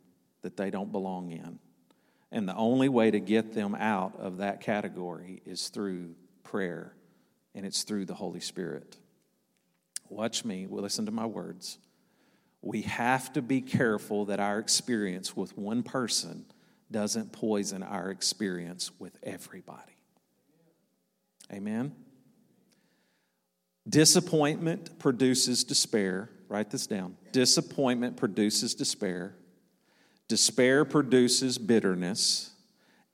that 0.43 0.57
they 0.57 0.71
don't 0.71 0.93
belong 0.93 1.33
in. 1.33 1.59
And 2.31 2.49
the 2.49 2.55
only 2.55 2.89
way 2.89 3.11
to 3.11 3.19
get 3.19 3.55
them 3.55 3.75
out 3.75 4.15
of 4.21 4.37
that 4.39 4.61
category 4.61 5.43
is 5.45 5.71
through 5.71 6.15
prayer, 6.45 6.95
and 7.55 7.65
it's 7.67 7.83
through 7.83 8.05
the 8.05 8.15
Holy 8.15 8.41
Spirit. 8.41 8.97
Watch 10.09 10.45
me, 10.45 10.67
listen 10.69 11.07
to 11.07 11.13
my 11.13 11.27
words. 11.27 11.79
We 12.61 12.83
have 12.83 13.33
to 13.35 13.43
be 13.43 13.61
careful 13.61 14.27
that 14.27 14.41
our 14.41 14.59
experience 14.59 15.37
with 15.37 15.57
one 15.57 15.83
person 15.83 16.45
doesn't 16.91 17.33
poison 17.33 17.83
our 17.83 18.11
experience 18.11 18.91
with 18.99 19.17
everybody. 19.23 19.97
Amen? 21.53 21.95
Disappointment 23.89 24.99
produces 24.99 25.65
despair. 25.65 26.31
Write 26.49 26.71
this 26.71 26.87
down. 26.87 27.17
Disappointment 27.33 28.17
produces 28.17 28.75
despair. 28.75 29.35
Despair 30.29 30.85
produces 30.85 31.59
bitterness. 31.59 32.51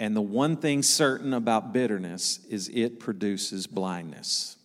And 0.00 0.16
the 0.16 0.22
one 0.22 0.56
thing 0.56 0.82
certain 0.82 1.32
about 1.32 1.72
bitterness 1.72 2.40
is 2.48 2.68
it 2.68 2.98
produces 2.98 3.66
blindness. 3.66 4.56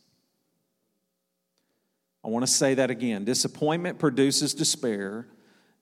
I 2.24 2.28
want 2.28 2.46
to 2.46 2.52
say 2.52 2.74
that 2.76 2.90
again. 2.90 3.24
Disappointment 3.24 4.00
produces 4.00 4.54
despair. 4.54 5.28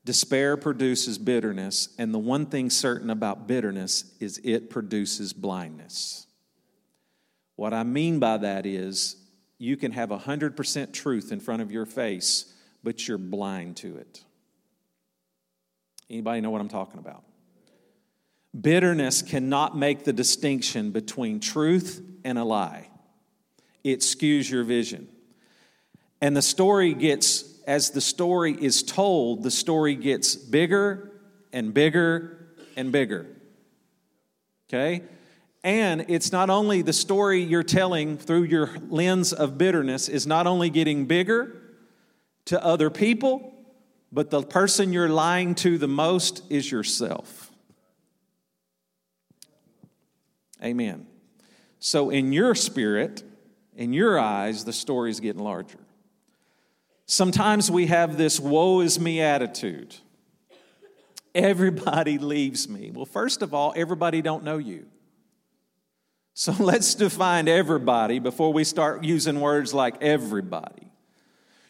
Despair 0.05 0.55
produces 0.55 1.17
bitterness. 1.17 1.89
And 1.97 2.13
the 2.13 2.19
one 2.19 2.45
thing 2.45 2.69
certain 2.69 3.09
about 3.09 3.47
bitterness 3.47 4.13
is 4.19 4.39
it 4.43 4.69
produces 4.69 5.33
blindness. 5.33 6.27
What 7.55 7.73
I 7.73 7.83
mean 7.83 8.19
by 8.19 8.37
that 8.37 8.65
is 8.65 9.15
you 9.57 9.77
can 9.77 9.91
have 9.91 10.09
100% 10.09 10.93
truth 10.93 11.31
in 11.31 11.39
front 11.39 11.61
of 11.61 11.71
your 11.71 11.85
face, 11.85 12.53
but 12.83 13.07
you're 13.07 13.17
blind 13.17 13.77
to 13.77 13.97
it. 13.97 14.23
Anybody 16.09 16.41
know 16.41 16.51
what 16.51 16.61
I'm 16.61 16.69
talking 16.69 16.99
about? 16.99 17.23
Bitterness 18.59 19.21
cannot 19.21 19.75
make 19.75 20.03
the 20.03 20.13
distinction 20.13 20.91
between 20.91 21.39
truth 21.39 22.01
and 22.23 22.37
a 22.37 22.43
lie. 22.43 22.89
It 23.83 23.99
skews 23.99 24.49
your 24.49 24.63
vision. 24.63 25.07
And 26.21 26.35
the 26.35 26.41
story 26.41 26.93
gets, 26.93 27.59
as 27.67 27.91
the 27.91 28.01
story 28.01 28.53
is 28.59 28.83
told, 28.83 29.43
the 29.43 29.51
story 29.51 29.95
gets 29.95 30.35
bigger 30.35 31.11
and 31.53 31.73
bigger 31.73 32.47
and 32.75 32.91
bigger. 32.91 33.27
Okay? 34.69 35.03
And 35.63 36.05
it's 36.07 36.31
not 36.31 36.49
only 36.49 36.81
the 36.81 36.93
story 36.93 37.41
you're 37.41 37.63
telling 37.63 38.17
through 38.17 38.43
your 38.43 38.69
lens 38.89 39.33
of 39.33 39.57
bitterness 39.57 40.07
is 40.07 40.25
not 40.25 40.47
only 40.47 40.69
getting 40.69 41.05
bigger 41.05 41.61
to 42.45 42.63
other 42.63 42.89
people, 42.89 43.53
but 44.11 44.29
the 44.29 44.41
person 44.41 44.93
you're 44.93 45.09
lying 45.09 45.55
to 45.55 45.77
the 45.77 45.87
most 45.87 46.43
is 46.49 46.71
yourself. 46.71 47.51
Amen. 50.63 51.05
So, 51.79 52.09
in 52.09 52.33
your 52.33 52.55
spirit, 52.55 53.23
in 53.75 53.93
your 53.93 54.17
eyes, 54.17 54.65
the 54.65 54.73
story 54.73 55.11
is 55.11 55.19
getting 55.19 55.43
larger. 55.43 55.77
Sometimes 57.07 57.71
we 57.71 57.87
have 57.87 58.17
this 58.17 58.37
woe 58.37 58.81
is 58.81 58.99
me 58.99 59.21
attitude. 59.21 59.95
Everybody 61.33 62.17
leaves 62.19 62.67
me. 62.67 62.91
Well, 62.91 63.05
first 63.05 63.41
of 63.41 63.53
all, 63.53 63.73
everybody 63.77 64.21
don't 64.21 64.43
know 64.43 64.57
you. 64.57 64.87
So 66.33 66.51
let's 66.59 66.95
define 66.95 67.47
everybody 67.47 68.19
before 68.19 68.51
we 68.51 68.65
start 68.65 69.05
using 69.05 69.39
words 69.39 69.73
like 69.73 70.03
everybody. 70.03 70.91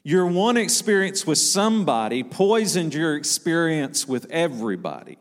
Your 0.04 0.26
one 0.26 0.58
experience 0.58 1.28
with 1.28 1.38
somebody 1.38 2.24
poisoned 2.24 2.94
your 2.94 3.16
experience 3.16 4.08
with 4.08 4.26
everybody, 4.32 5.18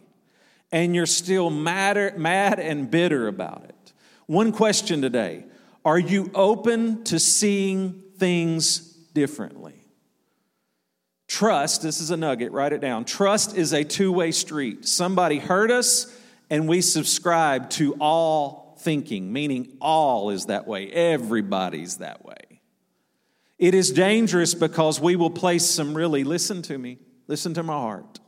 and 0.72 0.94
you're 0.94 1.06
still 1.06 1.50
mad, 1.50 2.18
mad 2.18 2.58
and 2.58 2.90
bitter 2.90 3.28
about 3.28 3.64
it. 3.64 3.92
One 4.26 4.50
question 4.52 5.02
today 5.02 5.44
Are 5.84 5.98
you 5.98 6.30
open 6.34 7.04
to 7.04 7.18
seeing 7.18 8.02
things 8.16 8.78
differently? 9.12 9.75
Trust, 11.36 11.82
this 11.82 12.00
is 12.00 12.10
a 12.10 12.16
nugget, 12.16 12.50
write 12.50 12.72
it 12.72 12.80
down. 12.80 13.04
Trust 13.04 13.58
is 13.58 13.74
a 13.74 13.84
two 13.84 14.10
way 14.10 14.30
street. 14.30 14.88
Somebody 14.88 15.38
hurt 15.38 15.70
us, 15.70 16.06
and 16.48 16.66
we 16.66 16.80
subscribe 16.80 17.68
to 17.72 17.94
all 18.00 18.74
thinking, 18.78 19.30
meaning 19.34 19.76
all 19.78 20.30
is 20.30 20.46
that 20.46 20.66
way, 20.66 20.90
everybody's 20.90 21.98
that 21.98 22.24
way. 22.24 22.62
It 23.58 23.74
is 23.74 23.92
dangerous 23.92 24.54
because 24.54 24.98
we 24.98 25.14
will 25.14 25.28
place 25.28 25.66
some 25.66 25.94
really, 25.94 26.24
listen 26.24 26.62
to 26.62 26.78
me, 26.78 26.96
listen 27.26 27.52
to 27.52 27.62
my 27.62 27.74
heart. 27.74 28.18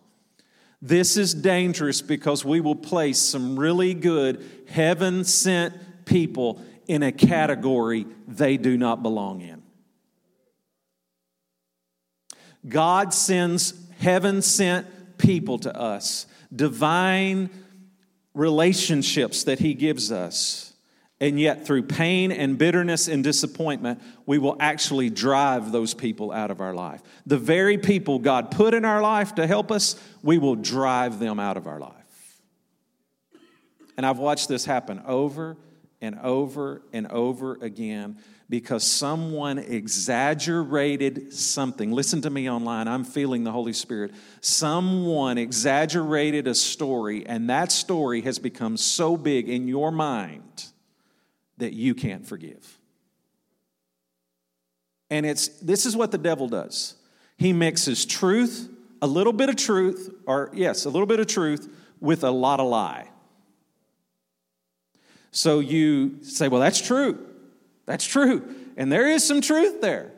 This 0.82 1.16
is 1.16 1.32
dangerous 1.32 2.02
because 2.02 2.44
we 2.44 2.60
will 2.60 2.76
place 2.76 3.18
some 3.18 3.58
really 3.58 3.94
good, 3.94 4.44
heaven 4.68 5.24
sent 5.24 6.04
people 6.04 6.62
in 6.86 7.02
a 7.02 7.12
category 7.12 8.04
they 8.26 8.58
do 8.58 8.76
not 8.76 9.02
belong 9.02 9.40
in. 9.40 9.62
God 12.66 13.12
sends 13.14 13.74
heaven 13.98 14.42
sent 14.42 15.18
people 15.18 15.58
to 15.58 15.76
us, 15.76 16.26
divine 16.54 17.50
relationships 18.34 19.44
that 19.44 19.58
He 19.58 19.74
gives 19.74 20.10
us. 20.12 20.72
And 21.20 21.40
yet, 21.40 21.66
through 21.66 21.82
pain 21.82 22.30
and 22.30 22.56
bitterness 22.56 23.08
and 23.08 23.24
disappointment, 23.24 24.00
we 24.24 24.38
will 24.38 24.56
actually 24.60 25.10
drive 25.10 25.72
those 25.72 25.92
people 25.92 26.30
out 26.30 26.52
of 26.52 26.60
our 26.60 26.72
life. 26.72 27.02
The 27.26 27.38
very 27.38 27.76
people 27.76 28.20
God 28.20 28.52
put 28.52 28.72
in 28.72 28.84
our 28.84 29.02
life 29.02 29.34
to 29.34 29.46
help 29.46 29.72
us, 29.72 30.00
we 30.22 30.38
will 30.38 30.54
drive 30.54 31.18
them 31.18 31.40
out 31.40 31.56
of 31.56 31.66
our 31.66 31.80
life. 31.80 31.92
And 33.96 34.06
I've 34.06 34.18
watched 34.18 34.48
this 34.48 34.64
happen 34.64 35.02
over 35.06 35.56
and 36.00 36.20
over 36.20 36.82
and 36.92 37.08
over 37.08 37.58
again 37.60 38.18
because 38.50 38.82
someone 38.82 39.58
exaggerated 39.58 41.34
something. 41.34 41.92
Listen 41.92 42.22
to 42.22 42.30
me 42.30 42.48
online. 42.50 42.88
I'm 42.88 43.04
feeling 43.04 43.44
the 43.44 43.52
Holy 43.52 43.74
Spirit. 43.74 44.12
Someone 44.40 45.36
exaggerated 45.36 46.46
a 46.46 46.54
story, 46.54 47.26
and 47.26 47.50
that 47.50 47.70
story 47.70 48.22
has 48.22 48.38
become 48.38 48.76
so 48.76 49.16
big 49.16 49.48
in 49.48 49.68
your 49.68 49.90
mind 49.90 50.64
that 51.58 51.74
you 51.74 51.94
can't 51.94 52.26
forgive. 52.26 52.78
And 55.10 55.26
it's 55.26 55.48
this 55.60 55.84
is 55.84 55.96
what 55.96 56.10
the 56.10 56.18
devil 56.18 56.48
does. 56.48 56.94
He 57.36 57.52
mixes 57.52 58.06
truth, 58.06 58.68
a 59.02 59.06
little 59.06 59.32
bit 59.32 59.48
of 59.48 59.56
truth, 59.56 60.10
or 60.26 60.50
yes, 60.54 60.86
a 60.86 60.90
little 60.90 61.06
bit 61.06 61.20
of 61.20 61.26
truth 61.26 61.68
with 62.00 62.24
a 62.24 62.30
lot 62.30 62.60
of 62.60 62.66
lie. 62.66 63.08
So 65.30 65.60
you 65.60 66.22
say, 66.22 66.48
well, 66.48 66.60
that's 66.60 66.80
true. 66.80 67.27
That's 67.88 68.04
true. 68.04 68.54
And 68.76 68.92
there 68.92 69.08
is 69.08 69.26
some 69.26 69.40
truth 69.40 69.80
there. 69.80 70.12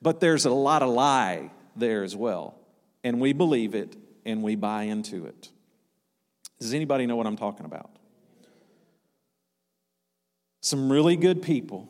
But 0.00 0.20
there's 0.20 0.46
a 0.46 0.50
lot 0.50 0.82
of 0.82 0.90
lie 0.90 1.50
there 1.74 2.04
as 2.04 2.14
well. 2.14 2.54
And 3.02 3.20
we 3.20 3.32
believe 3.32 3.74
it 3.74 3.96
and 4.24 4.44
we 4.44 4.54
buy 4.54 4.84
into 4.84 5.26
it. 5.26 5.50
Does 6.60 6.72
anybody 6.72 7.06
know 7.06 7.16
what 7.16 7.26
I'm 7.26 7.36
talking 7.36 7.66
about? 7.66 7.90
Some 10.60 10.92
really 10.92 11.16
good 11.16 11.42
people, 11.42 11.88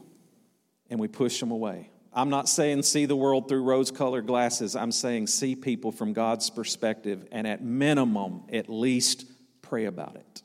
and 0.88 0.98
we 0.98 1.08
push 1.08 1.38
them 1.38 1.50
away. 1.50 1.90
I'm 2.14 2.30
not 2.30 2.48
saying 2.48 2.84
see 2.84 3.04
the 3.04 3.16
world 3.16 3.48
through 3.48 3.64
rose 3.64 3.90
colored 3.90 4.26
glasses. 4.26 4.74
I'm 4.74 4.92
saying 4.92 5.26
see 5.26 5.54
people 5.54 5.92
from 5.92 6.12
God's 6.14 6.48
perspective, 6.48 7.26
and 7.30 7.46
at 7.46 7.62
minimum, 7.62 8.44
at 8.50 8.70
least 8.70 9.26
pray 9.60 9.84
about 9.84 10.16
it. 10.16 10.42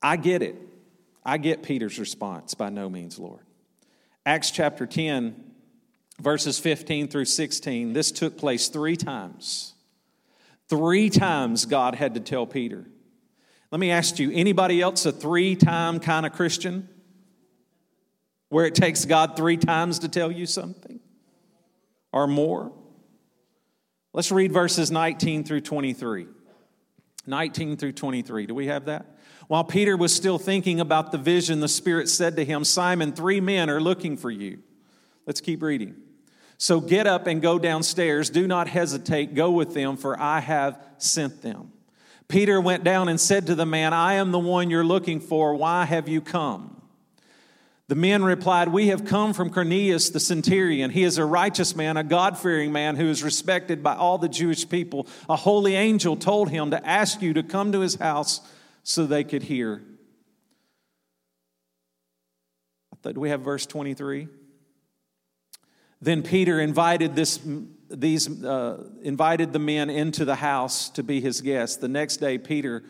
I 0.00 0.16
get 0.16 0.42
it. 0.42 0.56
I 1.24 1.38
get 1.38 1.62
Peter's 1.62 1.98
response, 1.98 2.54
by 2.54 2.70
no 2.70 2.90
means, 2.90 3.18
Lord. 3.18 3.44
Acts 4.26 4.50
chapter 4.50 4.86
10, 4.86 5.34
verses 6.20 6.58
15 6.58 7.08
through 7.08 7.24
16, 7.24 7.92
this 7.92 8.12
took 8.12 8.36
place 8.36 8.68
three 8.68 8.96
times. 8.96 9.74
Three 10.68 11.10
times 11.10 11.66
God 11.66 11.94
had 11.94 12.14
to 12.14 12.20
tell 12.20 12.46
Peter. 12.46 12.86
Let 13.70 13.78
me 13.78 13.90
ask 13.90 14.18
you 14.18 14.30
anybody 14.32 14.80
else 14.80 15.06
a 15.06 15.12
three 15.12 15.56
time 15.56 15.98
kind 15.98 16.26
of 16.26 16.32
Christian? 16.32 16.88
Where 18.48 18.66
it 18.66 18.74
takes 18.74 19.04
God 19.06 19.34
three 19.36 19.56
times 19.56 20.00
to 20.00 20.08
tell 20.08 20.30
you 20.30 20.46
something 20.46 21.00
or 22.12 22.26
more? 22.26 22.72
Let's 24.12 24.30
read 24.30 24.52
verses 24.52 24.90
19 24.90 25.44
through 25.44 25.62
23. 25.62 26.26
19 27.26 27.76
through 27.76 27.92
23. 27.92 28.46
Do 28.46 28.54
we 28.54 28.66
have 28.66 28.86
that? 28.86 29.06
While 29.52 29.64
Peter 29.64 29.98
was 29.98 30.14
still 30.14 30.38
thinking 30.38 30.80
about 30.80 31.12
the 31.12 31.18
vision, 31.18 31.60
the 31.60 31.68
Spirit 31.68 32.08
said 32.08 32.36
to 32.36 32.44
him, 32.46 32.64
Simon, 32.64 33.12
three 33.12 33.38
men 33.38 33.68
are 33.68 33.82
looking 33.82 34.16
for 34.16 34.30
you. 34.30 34.60
Let's 35.26 35.42
keep 35.42 35.60
reading. 35.60 35.94
So 36.56 36.80
get 36.80 37.06
up 37.06 37.26
and 37.26 37.42
go 37.42 37.58
downstairs. 37.58 38.30
Do 38.30 38.46
not 38.46 38.66
hesitate. 38.66 39.34
Go 39.34 39.50
with 39.50 39.74
them, 39.74 39.98
for 39.98 40.18
I 40.18 40.40
have 40.40 40.82
sent 40.96 41.42
them. 41.42 41.70
Peter 42.28 42.62
went 42.62 42.82
down 42.82 43.10
and 43.10 43.20
said 43.20 43.44
to 43.48 43.54
the 43.54 43.66
man, 43.66 43.92
I 43.92 44.14
am 44.14 44.32
the 44.32 44.38
one 44.38 44.70
you're 44.70 44.86
looking 44.86 45.20
for. 45.20 45.54
Why 45.54 45.84
have 45.84 46.08
you 46.08 46.22
come? 46.22 46.80
The 47.88 47.94
men 47.94 48.24
replied, 48.24 48.68
We 48.68 48.86
have 48.86 49.04
come 49.04 49.34
from 49.34 49.50
Cornelius 49.50 50.08
the 50.08 50.18
centurion. 50.18 50.88
He 50.88 51.02
is 51.02 51.18
a 51.18 51.26
righteous 51.26 51.76
man, 51.76 51.98
a 51.98 52.04
God 52.04 52.38
fearing 52.38 52.72
man 52.72 52.96
who 52.96 53.10
is 53.10 53.22
respected 53.22 53.82
by 53.82 53.96
all 53.96 54.16
the 54.16 54.30
Jewish 54.30 54.66
people. 54.66 55.06
A 55.28 55.36
holy 55.36 55.74
angel 55.74 56.16
told 56.16 56.48
him 56.48 56.70
to 56.70 56.88
ask 56.88 57.20
you 57.20 57.34
to 57.34 57.42
come 57.42 57.72
to 57.72 57.80
his 57.80 57.96
house 57.96 58.40
so 58.82 59.06
they 59.06 59.24
could 59.24 59.42
hear. 59.42 59.82
Do 63.02 63.18
we 63.18 63.30
have 63.30 63.40
verse 63.40 63.66
23? 63.66 64.28
Then 66.00 66.22
Peter 66.22 66.60
invited 66.60 67.14
this, 67.14 67.40
these, 67.90 68.44
uh, 68.44 68.88
invited 69.02 69.52
the 69.52 69.58
men 69.58 69.90
into 69.90 70.24
the 70.24 70.34
house 70.34 70.88
to 70.90 71.02
be 71.02 71.20
his 71.20 71.40
guests. 71.40 71.76
The 71.76 71.88
next 71.88 72.18
day, 72.18 72.38
Peter 72.38 72.82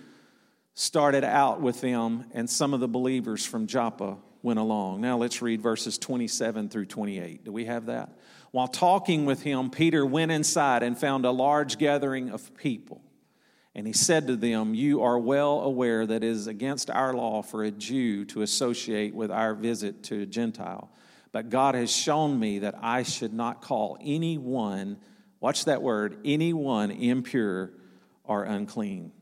started 0.74 1.24
out 1.24 1.60
with 1.60 1.80
them, 1.80 2.24
and 2.32 2.48
some 2.48 2.72
of 2.72 2.80
the 2.80 2.88
believers 2.88 3.44
from 3.44 3.66
Joppa 3.66 4.16
went 4.42 4.58
along. 4.58 5.00
Now 5.00 5.18
let's 5.18 5.42
read 5.42 5.60
verses 5.60 5.98
27 5.98 6.68
through 6.68 6.86
28. 6.86 7.44
Do 7.44 7.52
we 7.52 7.66
have 7.66 7.86
that? 7.86 8.18
While 8.50 8.68
talking 8.68 9.24
with 9.24 9.42
him, 9.42 9.70
Peter 9.70 10.04
went 10.04 10.30
inside 10.30 10.82
and 10.82 10.98
found 10.98 11.24
a 11.24 11.30
large 11.30 11.78
gathering 11.78 12.30
of 12.30 12.54
people. 12.56 13.02
And 13.74 13.86
he 13.86 13.92
said 13.92 14.26
to 14.26 14.36
them, 14.36 14.74
You 14.74 15.02
are 15.02 15.18
well 15.18 15.60
aware 15.62 16.06
that 16.06 16.22
it 16.22 16.24
is 16.24 16.46
against 16.46 16.90
our 16.90 17.14
law 17.14 17.42
for 17.42 17.64
a 17.64 17.70
Jew 17.70 18.24
to 18.26 18.42
associate 18.42 19.14
with 19.14 19.30
our 19.30 19.54
visit 19.54 20.02
to 20.04 20.22
a 20.22 20.26
Gentile. 20.26 20.90
But 21.32 21.48
God 21.48 21.74
has 21.74 21.90
shown 21.90 22.38
me 22.38 22.58
that 22.60 22.74
I 22.82 23.02
should 23.02 23.32
not 23.32 23.62
call 23.62 23.96
anyone, 24.02 24.98
watch 25.40 25.64
that 25.64 25.82
word, 25.82 26.18
anyone 26.24 26.90
impure 26.90 27.72
or 28.24 28.44
unclean. 28.44 29.12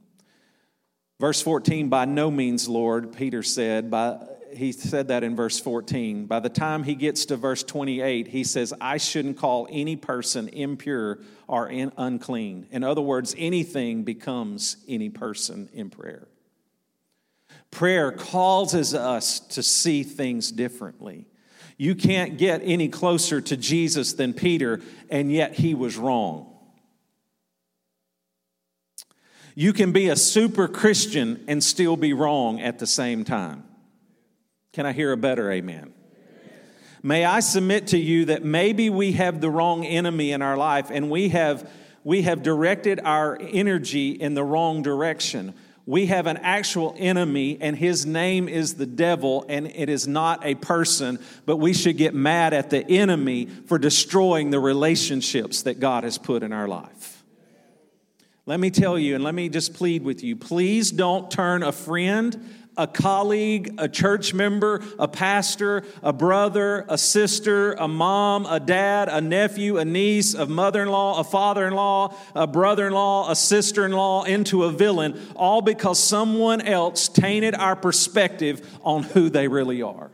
Verse 1.21 1.41
14, 1.43 1.89
by 1.89 2.07
no 2.07 2.31
means, 2.31 2.69
Lord, 2.69 3.13
Peter 3.13 3.43
said, 3.43 3.91
by, 3.91 4.19
he 4.53 4.73
said 4.73 5.09
that 5.09 5.25
in 5.25 5.37
verse 5.37 5.59
14. 5.59 6.27
By 6.27 6.41
the 6.41 6.49
time 6.49 6.83
he 6.83 6.95
gets 6.95 7.27
to 7.27 7.37
verse 7.37 7.63
28, 7.63 8.29
he 8.29 8.45
says, 8.45 8.73
I 8.81 8.97
shouldn't 8.97 9.37
call 9.37 9.69
any 9.71 9.97
person 9.97 10.49
impure 10.49 11.19
or 11.47 11.69
in, 11.69 11.93
unclean. 11.97 12.67
In 12.71 12.85
other 12.85 13.01
words, 13.01 13.35
anything 13.39 14.03
becomes 14.05 14.77
any 14.89 15.09
person 15.09 15.69
in 15.73 15.91
prayer. 15.91 16.29
Prayer 17.71 18.13
causes 18.13 18.95
us 18.95 19.41
to 19.41 19.63
see 19.63 20.03
things 20.03 20.51
differently. 20.51 21.27
You 21.77 21.95
can't 21.95 22.37
get 22.37 22.61
any 22.65 22.89
closer 22.89 23.41
to 23.41 23.57
Jesus 23.57 24.13
than 24.13 24.35
Peter, 24.35 24.81
and 25.09 25.33
yet 25.33 25.55
he 25.55 25.75
was 25.75 25.97
wrong. 25.97 26.47
You 29.55 29.73
can 29.73 29.93
be 29.93 30.09
a 30.09 30.17
super 30.17 30.69
Christian 30.69 31.45
and 31.49 31.63
still 31.63 31.97
be 31.97 32.13
wrong 32.13 32.61
at 32.61 32.79
the 32.79 32.87
same 32.87 33.25
time. 33.25 33.65
Can 34.73 34.87
I 34.87 34.93
hear 34.93 35.13
a 35.13 35.17
better 35.17 35.51
amen? 35.51 35.93
May 37.03 37.25
I 37.25 37.41
submit 37.41 37.89
to 37.89 37.99
you 37.99 38.27
that 38.27 38.45
maybe 38.45 38.91
we 38.91 39.13
have 39.13 39.41
the 39.41 39.51
wrong 39.51 39.85
enemy 39.85 40.33
in 40.33 40.43
our 40.43 40.57
life 40.57 40.91
and 40.91 41.11
we 41.11 41.31
have, 41.31 41.69
we 42.05 42.23
have 42.23 42.43
directed 42.43 43.01
our 43.03 43.39
energy 43.41 44.11
in 44.11 44.35
the 44.35 44.45
wrong 44.45 44.83
direction. 44.83 45.55
We 45.87 46.07
have 46.07 46.29
an 46.29 46.37
actual 46.37 46.95
enemy, 46.99 47.59
and 47.61 47.77
his 47.77 48.07
name 48.07 48.49
is 48.49 48.75
the 48.75 48.87
devil, 48.87 49.45
and 49.49 49.67
it 49.67 49.89
is 49.89 50.07
not 50.07 50.45
a 50.45 50.55
person, 50.55 51.19
but 51.47 51.57
we 51.57 51.73
should 51.73 51.97
get 51.97 52.15
mad 52.15 52.53
at 52.53 52.71
the 52.71 52.89
enemy 52.89 53.47
for 53.47 53.77
destroying 53.77 54.51
the 54.51 54.61
relationships 54.61 55.63
that 55.63 55.81
God 55.81 56.05
has 56.05 56.17
put 56.17 56.45
in 56.45 56.53
our 56.53 56.69
life. 56.69 57.25
Let 58.47 58.61
me 58.61 58.71
tell 58.71 58.99
you, 58.99 59.15
and 59.15 59.25
let 59.25 59.35
me 59.35 59.49
just 59.49 59.75
plead 59.75 60.03
with 60.05 60.23
you 60.23 60.37
please 60.37 60.91
don't 60.91 61.31
turn 61.31 61.63
a 61.63 61.73
friend, 61.73 62.60
a 62.81 62.87
colleague, 62.87 63.75
a 63.77 63.87
church 63.87 64.33
member, 64.33 64.83
a 64.99 65.07
pastor, 65.07 65.85
a 66.03 66.15
brother, 66.15 66.87
a 66.89 66.97
sister, 66.97 67.75
a 67.75 67.87
mom, 67.87 68.47
a 68.47 68.59
dad, 68.59 69.11
a 69.11 69.21
nephew, 69.21 69.77
a 69.77 69.85
niece, 69.85 70.33
a 70.33 70.47
mother 70.47 70.83
in 70.83 70.89
law, 70.89 71.21
a 71.21 71.25
father 71.25 71.67
in 71.67 71.75
law, 71.75 72.15
a 72.35 72.47
brother 72.47 72.87
in 72.87 72.95
law, 72.95 73.31
a 73.31 73.37
sister 73.37 73.85
in 73.85 73.93
law 73.93 74.25
into 74.25 74.65
a 74.65 74.73
villain, 74.73 75.21
all 75.37 75.61
because 75.61 75.99
someone 75.99 76.63
else 76.63 77.09
tainted 77.09 77.55
our 77.55 77.77
perspective 77.77 78.67
on 78.83 79.03
who 79.03 79.29
they 79.29 79.47
really 79.47 79.83
are. 79.83 80.11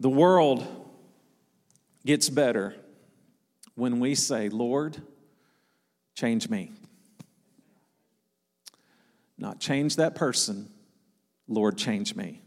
The 0.00 0.10
world 0.10 0.66
gets 2.04 2.28
better 2.28 2.74
when 3.76 4.00
we 4.00 4.16
say, 4.16 4.48
Lord, 4.48 5.00
change 6.16 6.50
me. 6.50 6.72
Not 9.38 9.60
change 9.60 9.96
that 9.96 10.14
person, 10.14 10.68
Lord, 11.46 11.78
change 11.78 12.14
me. 12.16 12.42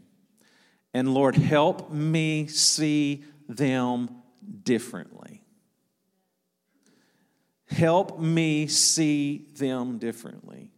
And 0.94 1.14
Lord, 1.14 1.34
help 1.34 1.90
me 1.90 2.46
see 2.46 3.24
them 3.48 4.22
differently. 4.62 5.42
Help 7.66 8.20
me 8.20 8.66
see 8.66 9.46
them 9.56 9.98
differently. 9.98 10.70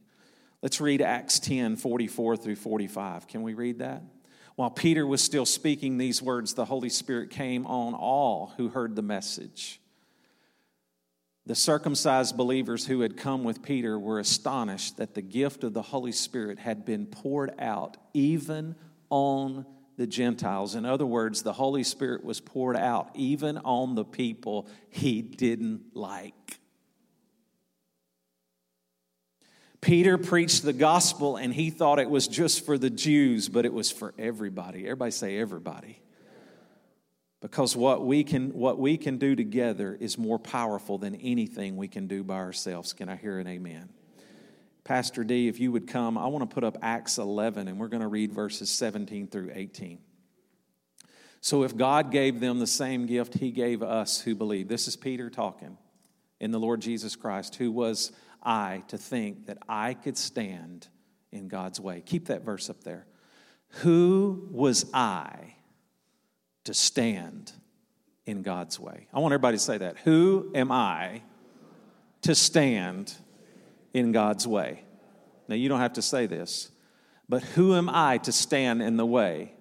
Let's 0.62 0.80
read 0.80 1.02
Acts 1.02 1.40
10 1.40 1.76
44 1.76 2.36
through 2.36 2.56
45. 2.56 3.26
Can 3.26 3.42
we 3.42 3.54
read 3.54 3.80
that? 3.80 4.02
While 4.54 4.70
Peter 4.70 5.04
was 5.04 5.20
still 5.20 5.46
speaking 5.46 5.98
these 5.98 6.22
words, 6.22 6.54
the 6.54 6.64
Holy 6.64 6.88
Spirit 6.88 7.30
came 7.30 7.66
on 7.66 7.94
all 7.94 8.52
who 8.56 8.68
heard 8.68 8.94
the 8.94 9.02
message. 9.02 9.80
The 11.46 11.54
circumcised 11.54 12.36
believers 12.38 12.86
who 12.86 13.00
had 13.00 13.18
come 13.18 13.44
with 13.44 13.62
Peter 13.62 13.98
were 13.98 14.18
astonished 14.18 14.96
that 14.96 15.14
the 15.14 15.22
gift 15.22 15.62
of 15.62 15.74
the 15.74 15.82
Holy 15.82 16.12
Spirit 16.12 16.58
had 16.58 16.86
been 16.86 17.04
poured 17.06 17.52
out 17.58 17.98
even 18.14 18.76
on 19.10 19.66
the 19.96 20.06
Gentiles. 20.06 20.74
In 20.74 20.86
other 20.86 21.04
words, 21.04 21.42
the 21.42 21.52
Holy 21.52 21.84
Spirit 21.84 22.24
was 22.24 22.40
poured 22.40 22.76
out 22.76 23.10
even 23.14 23.58
on 23.58 23.94
the 23.94 24.04
people 24.04 24.66
he 24.88 25.20
didn't 25.20 25.94
like. 25.94 26.58
Peter 29.82 30.16
preached 30.16 30.62
the 30.62 30.72
gospel 30.72 31.36
and 31.36 31.52
he 31.52 31.68
thought 31.68 31.98
it 31.98 32.08
was 32.08 32.26
just 32.26 32.64
for 32.64 32.78
the 32.78 32.88
Jews, 32.88 33.50
but 33.50 33.66
it 33.66 33.72
was 33.72 33.90
for 33.90 34.14
everybody. 34.18 34.84
Everybody 34.84 35.10
say 35.10 35.38
everybody. 35.38 36.00
Because 37.44 37.76
what 37.76 38.06
we 38.06 38.24
can 38.24 38.54
what 38.54 38.78
we 38.78 38.96
can 38.96 39.18
do 39.18 39.36
together 39.36 39.94
is 40.00 40.16
more 40.16 40.38
powerful 40.38 40.96
than 40.96 41.14
anything 41.16 41.76
we 41.76 41.88
can 41.88 42.06
do 42.06 42.24
by 42.24 42.36
ourselves. 42.36 42.94
Can 42.94 43.10
I 43.10 43.16
hear 43.16 43.38
an 43.38 43.46
amen? 43.46 43.90
Pastor 44.82 45.24
D, 45.24 45.46
if 45.46 45.60
you 45.60 45.70
would 45.70 45.86
come, 45.86 46.16
I 46.16 46.26
want 46.28 46.48
to 46.48 46.54
put 46.54 46.64
up 46.64 46.78
Acts 46.80 47.18
11 47.18 47.68
and 47.68 47.78
we're 47.78 47.88
going 47.88 48.00
to 48.00 48.08
read 48.08 48.32
verses 48.32 48.70
17 48.70 49.26
through 49.26 49.50
18. 49.52 49.98
So 51.42 51.64
if 51.64 51.76
God 51.76 52.10
gave 52.10 52.40
them 52.40 52.60
the 52.60 52.66
same 52.66 53.04
gift 53.04 53.34
he 53.34 53.50
gave 53.50 53.82
us 53.82 54.22
who 54.22 54.34
believe. 54.34 54.66
This 54.66 54.88
is 54.88 54.96
Peter 54.96 55.28
talking 55.28 55.76
in 56.40 56.50
the 56.50 56.58
Lord 56.58 56.80
Jesus 56.80 57.14
Christ, 57.14 57.56
who 57.56 57.70
was 57.70 58.10
I 58.42 58.84
to 58.88 58.96
think 58.96 59.48
that 59.48 59.58
I 59.68 59.92
could 59.92 60.16
stand 60.16 60.88
in 61.30 61.48
God's 61.48 61.78
way. 61.78 62.00
Keep 62.06 62.28
that 62.28 62.42
verse 62.42 62.70
up 62.70 62.84
there. 62.84 63.04
Who 63.82 64.48
was 64.50 64.86
I 64.94 65.56
to 66.64 66.74
stand 66.74 67.52
in 68.26 68.42
God's 68.42 68.78
way? 68.80 69.06
I 69.12 69.20
want 69.20 69.32
everybody 69.32 69.56
to 69.56 69.62
say 69.62 69.78
that. 69.78 69.98
Who 70.04 70.50
am 70.54 70.72
I 70.72 71.22
to 72.22 72.34
stand 72.34 73.14
in 73.92 74.12
God's 74.12 74.46
way? 74.46 74.82
Now, 75.48 75.54
you 75.54 75.68
don't 75.68 75.80
have 75.80 75.94
to 75.94 76.02
say 76.02 76.26
this, 76.26 76.70
but 77.28 77.42
who 77.42 77.74
am 77.74 77.88
I 77.88 78.18
to 78.18 78.32
stand 78.32 78.82
in 78.82 78.96
the 78.96 79.06
way 79.06 79.52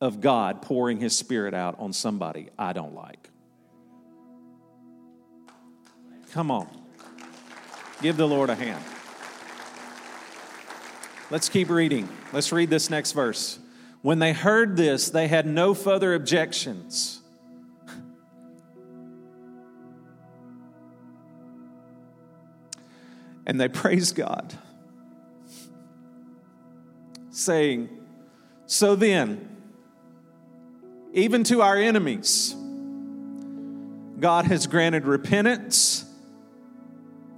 of 0.00 0.20
God 0.20 0.62
pouring 0.62 0.98
His 0.98 1.16
Spirit 1.16 1.54
out 1.54 1.76
on 1.78 1.92
somebody 1.92 2.50
I 2.58 2.72
don't 2.72 2.94
like? 2.94 3.30
Come 6.32 6.50
on. 6.50 6.68
Give 8.00 8.16
the 8.16 8.26
Lord 8.26 8.50
a 8.50 8.54
hand. 8.54 8.82
Let's 11.30 11.48
keep 11.48 11.70
reading. 11.70 12.08
Let's 12.32 12.52
read 12.52 12.68
this 12.68 12.90
next 12.90 13.12
verse. 13.12 13.58
When 14.02 14.18
they 14.18 14.32
heard 14.32 14.76
this, 14.76 15.10
they 15.10 15.28
had 15.28 15.46
no 15.46 15.74
further 15.74 16.14
objections. 16.14 17.20
And 23.46 23.60
they 23.60 23.68
praised 23.68 24.14
God, 24.14 24.54
saying, 27.30 27.88
So 28.66 28.94
then, 28.94 29.56
even 31.12 31.42
to 31.44 31.60
our 31.62 31.76
enemies, 31.76 32.54
God 34.20 34.44
has 34.44 34.68
granted 34.68 35.06
repentance 35.06 36.04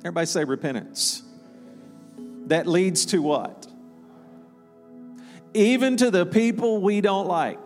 Everybody 0.04 0.26
say 0.26 0.44
repentance. 0.44 1.22
That 2.48 2.66
leads 2.66 3.06
to 3.06 3.22
what? 3.22 3.66
Even 5.54 5.96
to 5.98 6.10
the 6.10 6.26
people 6.26 6.80
we 6.80 7.00
don't 7.00 7.28
like. 7.28 7.60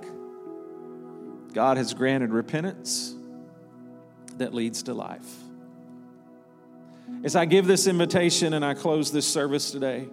God 1.54 1.78
has 1.78 1.94
granted 1.94 2.30
repentance 2.30 3.14
that 4.36 4.54
leads 4.54 4.84
to 4.84 4.94
life. 4.94 5.26
As 7.24 7.34
I 7.34 7.46
give 7.46 7.66
this 7.66 7.86
invitation 7.86 8.52
and 8.52 8.64
I 8.64 8.74
close 8.74 9.10
this 9.10 9.26
service 9.26 9.70
today, 9.70 10.06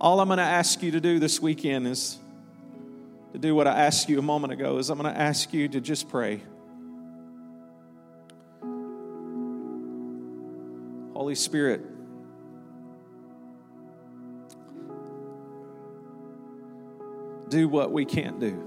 all 0.00 0.20
I'm 0.20 0.28
going 0.28 0.38
to 0.38 0.42
ask 0.42 0.82
you 0.82 0.90
to 0.90 1.00
do 1.00 1.18
this 1.18 1.40
weekend 1.40 1.86
is 1.86 2.18
to 3.32 3.38
do 3.38 3.54
what 3.54 3.66
I 3.66 3.78
asked 3.86 4.08
you 4.08 4.18
a 4.18 4.22
moment 4.22 4.52
ago 4.52 4.78
is 4.78 4.90
I'm 4.90 4.98
going 4.98 5.12
to 5.12 5.18
ask 5.18 5.52
you 5.54 5.68
to 5.68 5.80
just 5.80 6.08
pray. 6.08 6.42
Holy 11.34 11.42
Spirit, 11.42 11.80
do 17.48 17.68
what 17.68 17.90
we 17.90 18.04
can't 18.04 18.38
do. 18.38 18.62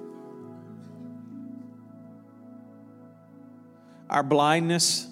Our 4.10 4.22
blindness 4.22 5.08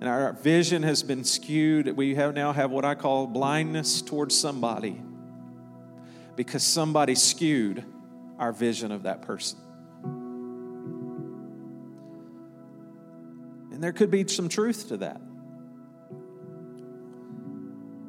and 0.00 0.08
our 0.08 0.32
vision 0.32 0.82
has 0.82 1.02
been 1.02 1.24
skewed. 1.24 1.94
We 1.94 2.14
have 2.14 2.34
now 2.34 2.54
have 2.54 2.70
what 2.70 2.86
I 2.86 2.94
call 2.94 3.26
blindness 3.26 4.00
towards 4.00 4.34
somebody 4.34 5.02
because 6.36 6.62
somebody 6.62 7.14
skewed 7.14 7.84
our 8.38 8.52
vision 8.52 8.92
of 8.92 9.02
that 9.02 9.20
person. 9.20 9.58
And 13.72 13.84
there 13.84 13.92
could 13.92 14.10
be 14.10 14.26
some 14.26 14.48
truth 14.48 14.88
to 14.88 14.96
that. 14.96 15.20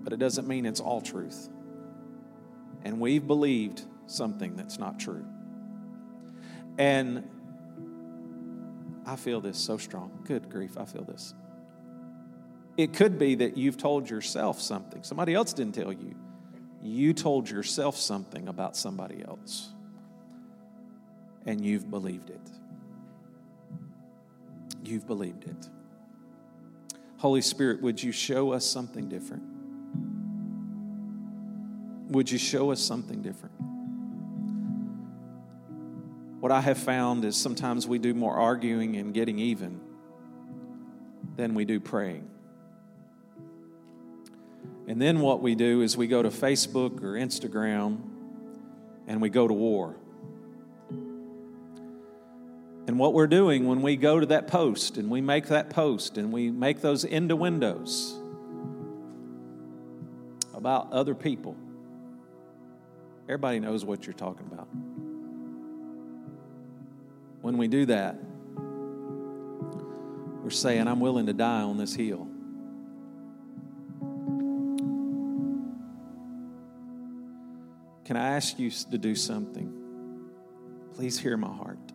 But 0.07 0.13
it 0.13 0.19
doesn't 0.19 0.47
mean 0.47 0.65
it's 0.65 0.79
all 0.79 1.01
truth. 1.01 1.49
And 2.85 2.97
we've 2.97 3.27
believed 3.27 3.81
something 4.05 4.55
that's 4.55 4.79
not 4.79 5.01
true. 5.01 5.25
And 6.77 7.29
I 9.05 9.17
feel 9.17 9.41
this 9.41 9.57
so 9.57 9.77
strong. 9.77 10.23
Good 10.23 10.49
grief, 10.49 10.77
I 10.77 10.85
feel 10.85 11.03
this. 11.03 11.33
It 12.77 12.93
could 12.93 13.19
be 13.19 13.35
that 13.35 13.57
you've 13.57 13.75
told 13.75 14.09
yourself 14.09 14.61
something. 14.61 15.03
Somebody 15.03 15.33
else 15.33 15.51
didn't 15.51 15.75
tell 15.75 15.91
you 15.91 16.15
you 16.81 17.11
told 17.11 17.49
yourself 17.49 17.97
something 17.97 18.47
about 18.47 18.77
somebody 18.77 19.21
else 19.27 19.73
and 21.45 21.65
you've 21.65 21.91
believed 21.91 22.29
it. 22.29 22.49
You've 24.85 25.05
believed 25.05 25.43
it. 25.43 25.67
Holy 27.17 27.41
Spirit, 27.41 27.81
would 27.81 28.01
you 28.01 28.13
show 28.13 28.53
us 28.53 28.65
something 28.65 29.09
different? 29.09 29.56
Would 32.09 32.31
you 32.31 32.37
show 32.37 32.71
us 32.71 32.81
something 32.81 33.21
different? 33.21 33.55
What 36.39 36.51
I 36.51 36.61
have 36.61 36.77
found 36.77 37.25
is 37.25 37.35
sometimes 37.35 37.87
we 37.87 37.99
do 37.99 38.13
more 38.13 38.33
arguing 38.33 38.95
and 38.95 39.13
getting 39.13 39.39
even 39.39 39.81
than 41.35 41.53
we 41.53 41.65
do 41.65 41.79
praying. 41.79 42.29
And 44.87 45.01
then 45.01 45.19
what 45.19 45.41
we 45.41 45.55
do 45.55 45.81
is 45.81 45.97
we 45.97 46.07
go 46.07 46.21
to 46.21 46.29
Facebook 46.29 47.03
or 47.03 47.13
Instagram 47.13 47.99
and 49.07 49.21
we 49.21 49.29
go 49.29 49.47
to 49.47 49.53
war. 49.53 49.95
And 52.87 52.97
what 52.97 53.13
we're 53.13 53.27
doing 53.27 53.67
when 53.67 53.81
we 53.81 53.97
go 53.97 54.19
to 54.21 54.25
that 54.27 54.47
post 54.47 54.97
and 54.97 55.09
we 55.09 55.19
make 55.19 55.47
that 55.47 55.69
post 55.69 56.17
and 56.17 56.31
we 56.31 56.49
make 56.49 56.79
those 56.79 57.03
into 57.03 57.35
windows 57.35 58.17
about 60.53 60.93
other 60.93 61.13
people, 61.13 61.57
everybody 63.27 63.59
knows 63.59 63.85
what 63.85 64.05
you're 64.05 64.13
talking 64.13 64.47
about. 64.51 64.67
When 67.41 67.57
we 67.57 67.67
do 67.67 67.85
that, 67.85 68.17
We're 70.47 70.51
saying, 70.51 70.87
I'm 70.87 71.01
willing 71.01 71.25
to 71.25 71.33
die 71.33 71.63
on 71.63 71.77
this 71.77 71.93
hill. 71.93 72.25
Can 78.05 78.15
I 78.15 78.29
ask 78.29 78.57
you 78.57 78.69
to 78.71 78.97
do 78.97 79.13
something? 79.13 79.73
Please 80.93 81.19
hear 81.19 81.35
my 81.35 81.53
heart. 81.53 81.91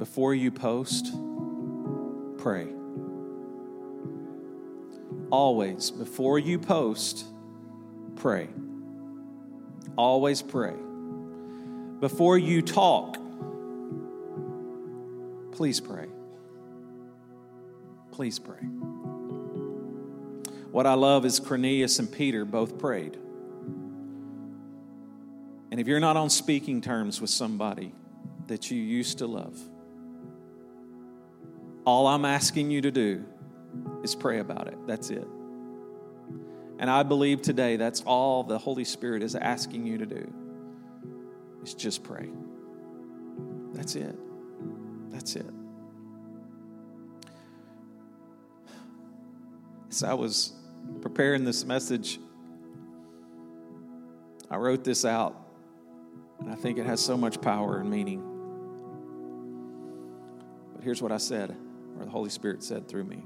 Before 0.00 0.34
you 0.34 0.50
post, 0.50 1.14
pray. 2.38 2.66
Always, 5.30 5.92
before 5.92 6.40
you 6.40 6.58
post, 6.58 7.26
pray. 8.16 8.48
Always 9.96 10.42
pray. 10.42 10.74
Before 12.00 12.36
you 12.38 12.62
talk, 12.62 13.16
please 15.52 15.80
pray. 15.80 16.06
Please 18.10 18.38
pray. 18.38 18.58
What 20.70 20.86
I 20.86 20.94
love 20.94 21.24
is 21.24 21.38
Cornelius 21.38 21.98
and 21.98 22.10
Peter 22.10 22.44
both 22.44 22.78
prayed. 22.78 23.16
And 25.70 25.80
if 25.80 25.86
you're 25.86 26.00
not 26.00 26.16
on 26.16 26.28
speaking 26.30 26.80
terms 26.80 27.20
with 27.20 27.30
somebody 27.30 27.94
that 28.46 28.70
you 28.70 28.80
used 28.80 29.18
to 29.18 29.26
love, 29.26 29.58
all 31.84 32.06
I'm 32.06 32.24
asking 32.24 32.70
you 32.70 32.80
to 32.82 32.90
do 32.90 33.24
is 34.02 34.14
pray 34.14 34.38
about 34.38 34.68
it. 34.68 34.76
That's 34.86 35.10
it. 35.10 35.26
And 36.78 36.90
I 36.90 37.02
believe 37.02 37.42
today 37.42 37.76
that's 37.76 38.02
all 38.02 38.42
the 38.42 38.58
Holy 38.58 38.84
Spirit 38.84 39.22
is 39.22 39.34
asking 39.34 39.86
you 39.86 39.98
to 39.98 40.06
do 40.06 40.32
is 41.62 41.74
just 41.74 42.02
pray. 42.02 42.28
That's 43.72 43.94
it. 43.94 44.16
That's 45.10 45.36
it. 45.36 45.46
As 49.90 50.02
I 50.02 50.14
was 50.14 50.52
preparing 51.00 51.44
this 51.44 51.64
message, 51.64 52.18
I 54.50 54.56
wrote 54.56 54.84
this 54.84 55.04
out 55.04 55.36
and 56.40 56.50
I 56.50 56.56
think 56.56 56.78
it 56.78 56.86
has 56.86 57.00
so 57.00 57.16
much 57.16 57.40
power 57.40 57.78
and 57.78 57.88
meaning. 57.88 58.20
But 60.74 60.82
here's 60.82 61.00
what 61.00 61.12
I 61.12 61.18
said, 61.18 61.54
or 61.98 62.04
the 62.04 62.10
Holy 62.10 62.30
Spirit 62.30 62.64
said 62.64 62.88
through 62.88 63.04
me 63.04 63.22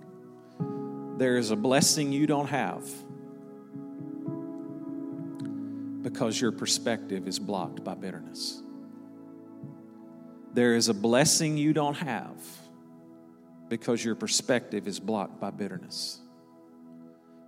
There 1.16 1.36
is 1.36 1.50
a 1.50 1.56
blessing 1.56 2.12
you 2.12 2.26
don't 2.26 2.48
have 2.48 2.84
because 6.06 6.40
your 6.40 6.52
perspective 6.52 7.26
is 7.26 7.40
blocked 7.40 7.82
by 7.82 7.92
bitterness. 7.92 8.62
There 10.54 10.76
is 10.76 10.88
a 10.88 10.94
blessing 10.94 11.58
you 11.58 11.72
don't 11.72 11.96
have 11.96 12.36
because 13.68 14.04
your 14.04 14.14
perspective 14.14 14.86
is 14.86 15.00
blocked 15.00 15.40
by 15.40 15.50
bitterness. 15.50 16.20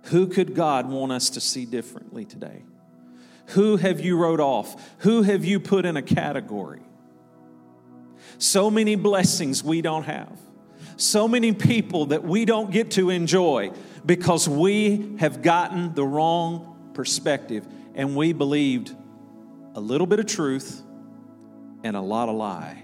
Who 0.07 0.27
could 0.27 0.55
God 0.55 0.89
want 0.89 1.13
us 1.13 1.29
to 1.29 1.39
see 1.39 1.65
differently 1.65 2.25
today? 2.25 2.63
Who 3.51 3.77
have 3.77 4.01
you 4.01 4.17
wrote 4.17 4.41
off? 4.41 4.75
Who 4.99 5.21
have 5.21 5.45
you 5.45 5.61
put 5.61 5.85
in 5.85 5.95
a 5.95 6.01
category? 6.01 6.81
So 8.39 8.69
many 8.69 8.95
blessings 8.95 9.63
we 9.63 9.81
don't 9.81 10.03
have. 10.03 10.37
So 10.97 11.29
many 11.29 11.53
people 11.53 12.07
that 12.07 12.25
we 12.25 12.43
don't 12.43 12.71
get 12.71 12.91
to 12.91 13.09
enjoy 13.09 13.71
because 14.05 14.49
we 14.49 15.15
have 15.19 15.41
gotten 15.41 15.95
the 15.95 16.03
wrong 16.03 16.91
perspective 16.93 17.65
and 17.99 18.15
we 18.15 18.31
believed 18.31 18.95
a 19.75 19.79
little 19.81 20.07
bit 20.07 20.21
of 20.21 20.25
truth 20.25 20.81
and 21.83 21.97
a 21.97 22.01
lot 22.01 22.29
of 22.29 22.35
lie. 22.35 22.81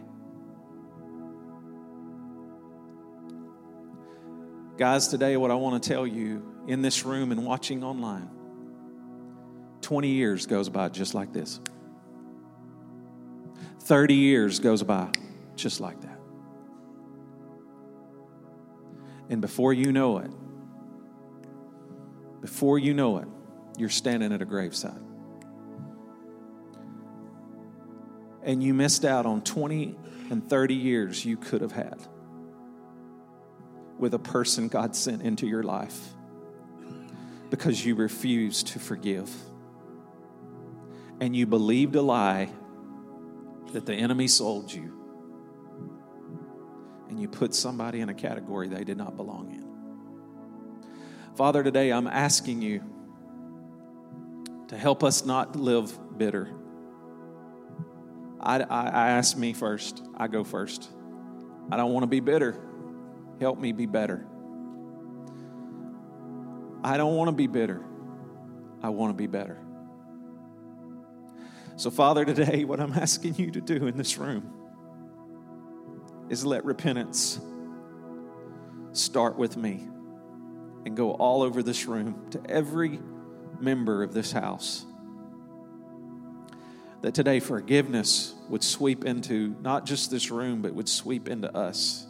Guys, 4.77 5.07
today, 5.07 5.37
what 5.37 5.51
I 5.51 5.53
want 5.53 5.81
to 5.81 5.89
tell 5.89 6.05
you 6.05 6.43
in 6.67 6.81
this 6.81 7.05
room 7.05 7.31
and 7.31 7.45
watching 7.45 7.81
online 7.81 8.29
20 9.79 10.09
years 10.09 10.47
goes 10.47 10.67
by 10.67 10.89
just 10.89 11.13
like 11.13 11.31
this. 11.31 11.61
30 13.83 14.15
years 14.15 14.59
goes 14.59 14.83
by 14.83 15.13
just 15.55 15.79
like 15.79 16.01
that. 16.01 16.19
And 19.29 19.39
before 19.39 19.71
you 19.71 19.93
know 19.93 20.17
it, 20.17 20.31
before 22.41 22.77
you 22.77 22.93
know 22.93 23.19
it, 23.19 23.29
you're 23.77 23.87
standing 23.87 24.33
at 24.33 24.41
a 24.41 24.45
graveside. 24.45 25.04
And 28.45 28.63
you 28.63 28.73
missed 28.73 29.03
out 29.03 29.25
on 29.25 29.41
20 29.41 29.95
and 30.29 30.49
30 30.49 30.75
years 30.75 31.25
you 31.25 31.35
could 31.35 31.59
have 31.61 31.73
had 31.73 31.99
with 33.97 34.13
a 34.13 34.19
person 34.19 34.69
God 34.69 34.95
sent 34.95 35.21
into 35.21 35.47
your 35.47 35.63
life 35.63 36.13
because 37.49 37.85
you 37.85 37.95
refused 37.95 38.67
to 38.67 38.79
forgive 38.79 39.29
and 41.19 41.35
you 41.35 41.45
believed 41.45 41.95
a 41.95 42.01
lie 42.01 42.49
that 43.73 43.85
the 43.85 43.93
enemy 43.93 44.27
sold 44.27 44.71
you, 44.71 44.91
and 47.09 47.19
you 47.19 47.27
put 47.27 47.53
somebody 47.53 48.01
in 48.01 48.09
a 48.09 48.13
category 48.13 48.67
they 48.67 48.83
did 48.83 48.97
not 48.97 49.15
belong 49.15 49.51
in. 49.51 51.35
Father, 51.35 51.63
today 51.63 51.91
I'm 51.91 52.07
asking 52.07 52.61
you 52.61 52.83
to 54.67 54.77
help 54.77 55.03
us 55.03 55.25
not 55.25 55.55
live 55.55 55.97
bitter. 56.17 56.49
I, 58.45 58.59
I, 58.59 58.85
I 58.89 59.09
ask 59.11 59.35
me 59.35 59.53
first, 59.53 60.03
I 60.15 60.27
go 60.27 60.43
first. 60.43 60.89
I 61.71 61.77
don't 61.77 61.91
want 61.91 62.03
to 62.03 62.07
be 62.07 62.19
bitter. 62.19 62.61
Help 63.41 63.59
me 63.59 63.71
be 63.71 63.87
better. 63.87 64.25
I 66.83 66.97
don't 66.97 67.15
want 67.15 67.29
to 67.29 67.31
be 67.31 67.47
bitter. 67.47 67.83
I 68.83 68.89
want 68.89 69.09
to 69.09 69.17
be 69.17 69.25
better. 69.25 69.59
So, 71.75 71.89
Father, 71.89 72.23
today, 72.23 72.63
what 72.63 72.79
I'm 72.79 72.93
asking 72.93 73.35
you 73.35 73.51
to 73.51 73.61
do 73.61 73.87
in 73.87 73.97
this 73.97 74.17
room 74.17 74.53
is 76.29 76.45
let 76.45 76.63
repentance 76.63 77.39
start 78.93 79.37
with 79.37 79.57
me 79.57 79.87
and 80.85 80.95
go 80.95 81.11
all 81.11 81.41
over 81.41 81.63
this 81.63 81.85
room 81.85 82.27
to 82.29 82.41
every 82.47 82.99
member 83.59 84.03
of 84.03 84.13
this 84.13 84.31
house. 84.31 84.85
That 87.05 87.13
today 87.13 87.39
forgiveness 87.39 88.33
would 88.49 88.63
sweep 88.63 89.05
into 89.05 89.55
not 89.61 89.85
just 89.85 90.09
this 90.09 90.31
room, 90.31 90.63
but 90.63 90.73
would 90.73 90.89
sweep 90.89 91.29
into 91.29 91.55
us. 91.55 92.07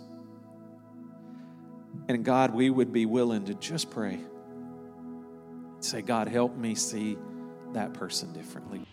And 2.08 2.24
God, 2.24 2.54
we 2.54 2.70
would 2.70 2.93
be 2.93 3.06
willing 3.06 3.43
to 3.48 3.56
just 3.56 3.91
pray. 3.91 4.22
Say, 5.82 6.02
God, 6.02 6.30
help 6.30 6.56
me 6.56 6.76
see 6.76 7.18
that 7.74 7.93
person 7.93 8.32
differently. 8.32 8.84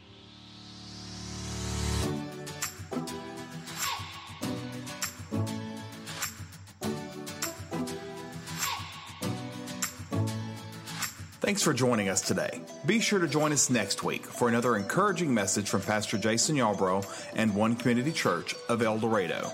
Thanks 11.53 11.63
for 11.63 11.75
joining 11.75 12.09
us 12.09 12.23
today. 12.23 12.63
Be 12.87 12.99
sure 12.99 13.19
to 13.19 13.29
join 13.29 13.53
us 13.53 13.69
next 13.69 14.03
week 14.03 14.25
for 14.25 14.49
another 14.49 14.75
encouraging 14.75 15.35
message 15.35 15.69
from 15.69 15.83
Pastor 15.83 16.17
Jason 16.17 16.57
Yarbrough 16.57 17.05
and 17.35 17.55
One 17.55 17.77
Community 17.77 18.11
Church 18.11 18.55
of 18.71 18.81
El 18.81 18.99
Dorado. 18.99 19.53